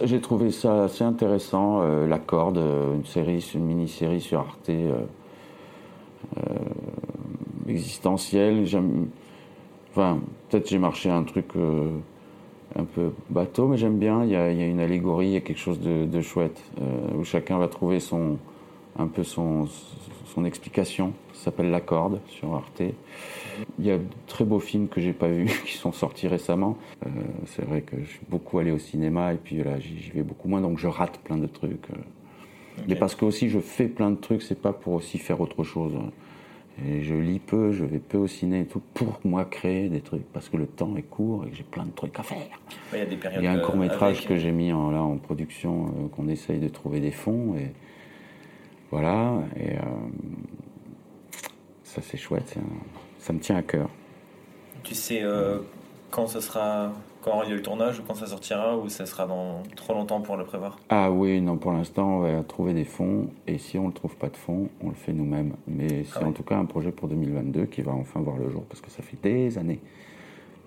[0.05, 4.69] J'ai trouvé ça assez intéressant, euh, La Corde, euh, une série, une mini-série sur Arte,
[4.69, 5.01] euh,
[6.37, 6.55] euh,
[7.67, 8.65] existentielle.
[8.65, 9.09] J'aime,
[9.91, 11.47] enfin, peut-être j'ai marché un truc
[12.77, 14.23] un peu bateau, mais j'aime bien.
[14.23, 16.21] Il y, a, il y a une allégorie, il y a quelque chose de, de
[16.21, 16.63] chouette
[17.19, 18.39] où chacun va trouver son,
[18.99, 19.67] un peu son,
[20.35, 21.13] son explication.
[21.33, 22.83] Ça s'appelle La Corde sur Arte.
[23.79, 26.77] Il y a de très beaux films que j'ai pas vus qui sont sortis récemment.
[27.05, 27.09] Euh,
[27.47, 30.49] c'est vrai que je suis beaucoup allé au cinéma et puis là j'y vais beaucoup
[30.49, 31.91] moins donc je rate plein de trucs.
[31.91, 31.97] euh.
[32.89, 35.63] Mais parce que aussi je fais plein de trucs, c'est pas pour aussi faire autre
[35.65, 35.95] chose.
[36.87, 40.03] Et je lis peu, je vais peu au ciné et tout pour moi créer des
[40.03, 42.37] trucs parce que le temps est court et que j'ai plein de trucs à faire.
[42.93, 43.43] Il y a des périodes.
[43.43, 45.87] Il y a un euh, court métrage avec- que j'ai mis en, là en production,
[45.87, 47.73] euh, qu'on essaye de trouver des fonds et
[48.91, 49.35] voilà.
[49.57, 49.81] Et euh,
[51.85, 52.61] ça c'est chouette, c'est
[53.19, 53.89] ça me tient à cœur.
[54.85, 55.59] Tu sais euh,
[56.11, 59.27] quand ce sera, quand aura lieu le tournage ou quand ça sortira ou ça sera
[59.27, 60.79] dans trop longtemps pour le prévoir?
[60.89, 64.15] Ah oui, non, pour l'instant on va trouver des fonds et si on ne trouve
[64.17, 65.55] pas de fonds, on le fait nous-mêmes.
[65.67, 66.29] Mais c'est Ah oui.
[66.29, 68.91] en tout cas un projet pour 2022 qui va enfin voir le jour parce que
[68.91, 69.81] ça fait des années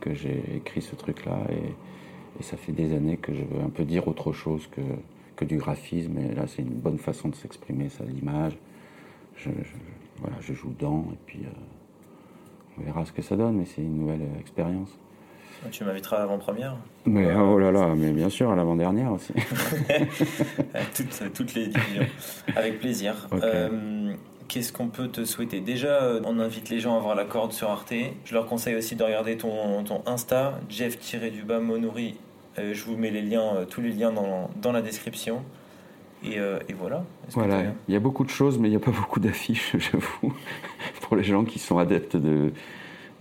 [0.02, 3.70] que j'ai écrit ce truc-là et, et ça fait des années que je veux un
[3.70, 4.82] peu dire autre chose que,
[5.40, 6.18] que du graphisme.
[6.20, 8.58] Et là, c'est une bonne façon de s'exprimer, ça, l'image.
[9.36, 11.50] Je, je- voilà, je joue dedans et puis euh,
[12.78, 14.90] on verra ce que ça donne, mais c'est une nouvelle euh, expérience.
[15.72, 16.76] Tu m'inviteras à l'avant-première
[17.06, 19.34] Mais oh là là, mais bien sûr, à l'avant-dernière aussi.
[20.96, 22.06] Toutes, toutes les divisions.
[22.56, 23.28] Avec plaisir.
[23.34, 24.14] Euh,
[24.48, 25.60] Qu'est-ce qu'on peut te souhaiter?
[25.60, 27.94] Déjà, on invite les gens à voir la corde sur Arte.
[28.26, 32.16] Je leur conseille aussi de regarder ton, ton Insta, Jeff-du-bas Monouri.
[32.16, 32.29] Euh,
[32.74, 35.44] je vous mets les liens, euh, tous les liens dans, dans la description.
[36.24, 37.04] Et, euh, et voilà.
[37.88, 40.34] Il y a beaucoup de choses, mais il n'y a pas beaucoup d'affiches, j'avoue,
[41.02, 42.52] pour les gens qui sont adeptes de,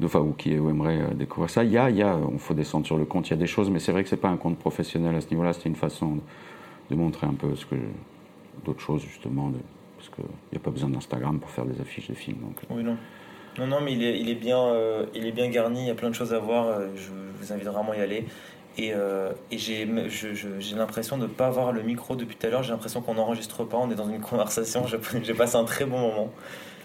[0.00, 1.62] de- enfin, ou qui aimeraient euh, découvrir ça.
[1.64, 3.36] Il y a, il y a, on faut descendre sur le compte, il y a
[3.36, 5.52] des choses, mais c'est vrai que c'est pas un compte professionnel à ce niveau-là.
[5.52, 6.20] C'était une façon de,
[6.90, 7.76] de montrer un peu ce que
[8.64, 9.58] d'autres choses justement, de-
[9.96, 12.38] parce qu'il n'y a pas besoin d'Instagram pour faire des affiches de films.
[12.38, 12.96] Donc, euh, Oui, non.
[13.58, 15.80] Non, non, mais il est, il est bien, euh, il est bien garni.
[15.82, 16.66] Il y a plein de choses à voir.
[16.66, 17.08] euh, Je
[17.40, 18.24] vous invite vraiment à y aller.
[18.78, 22.36] Et, euh, et j'ai, je- je- j'ai l'impression de ne pas avoir le micro depuis
[22.36, 22.62] tout à l'heure.
[22.62, 23.76] J'ai l'impression qu'on n'enregistre pas.
[23.76, 24.86] On est dans une conversation.
[24.86, 26.30] Je- J'ai passé un très bon moment.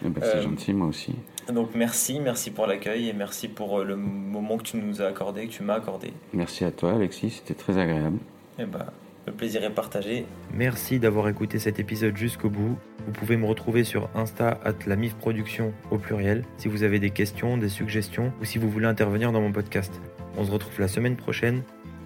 [0.03, 1.13] eh ben, c'est Euh, gentil, moi aussi.
[1.53, 5.05] Donc merci, merci pour l'accueil et merci pour euh, le moment que tu nous as
[5.05, 6.13] accordé, que tu m'as accordé.
[6.33, 8.17] Merci à toi, Alexis, c'était très agréable.
[8.57, 8.87] Et bah,
[9.27, 10.25] le plaisir est partagé.
[10.53, 12.75] Merci d'avoir écouté cet épisode jusqu'au bout.
[13.05, 16.97] Vous pouvez me retrouver sur Insta at la MIF Production au pluriel si vous avez
[16.99, 19.91] des questions, des suggestions ou si vous voulez intervenir dans mon podcast.
[20.37, 21.61] On se retrouve la semaine prochaine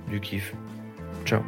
[0.09, 0.53] du kiff.
[1.25, 1.43] Ciao.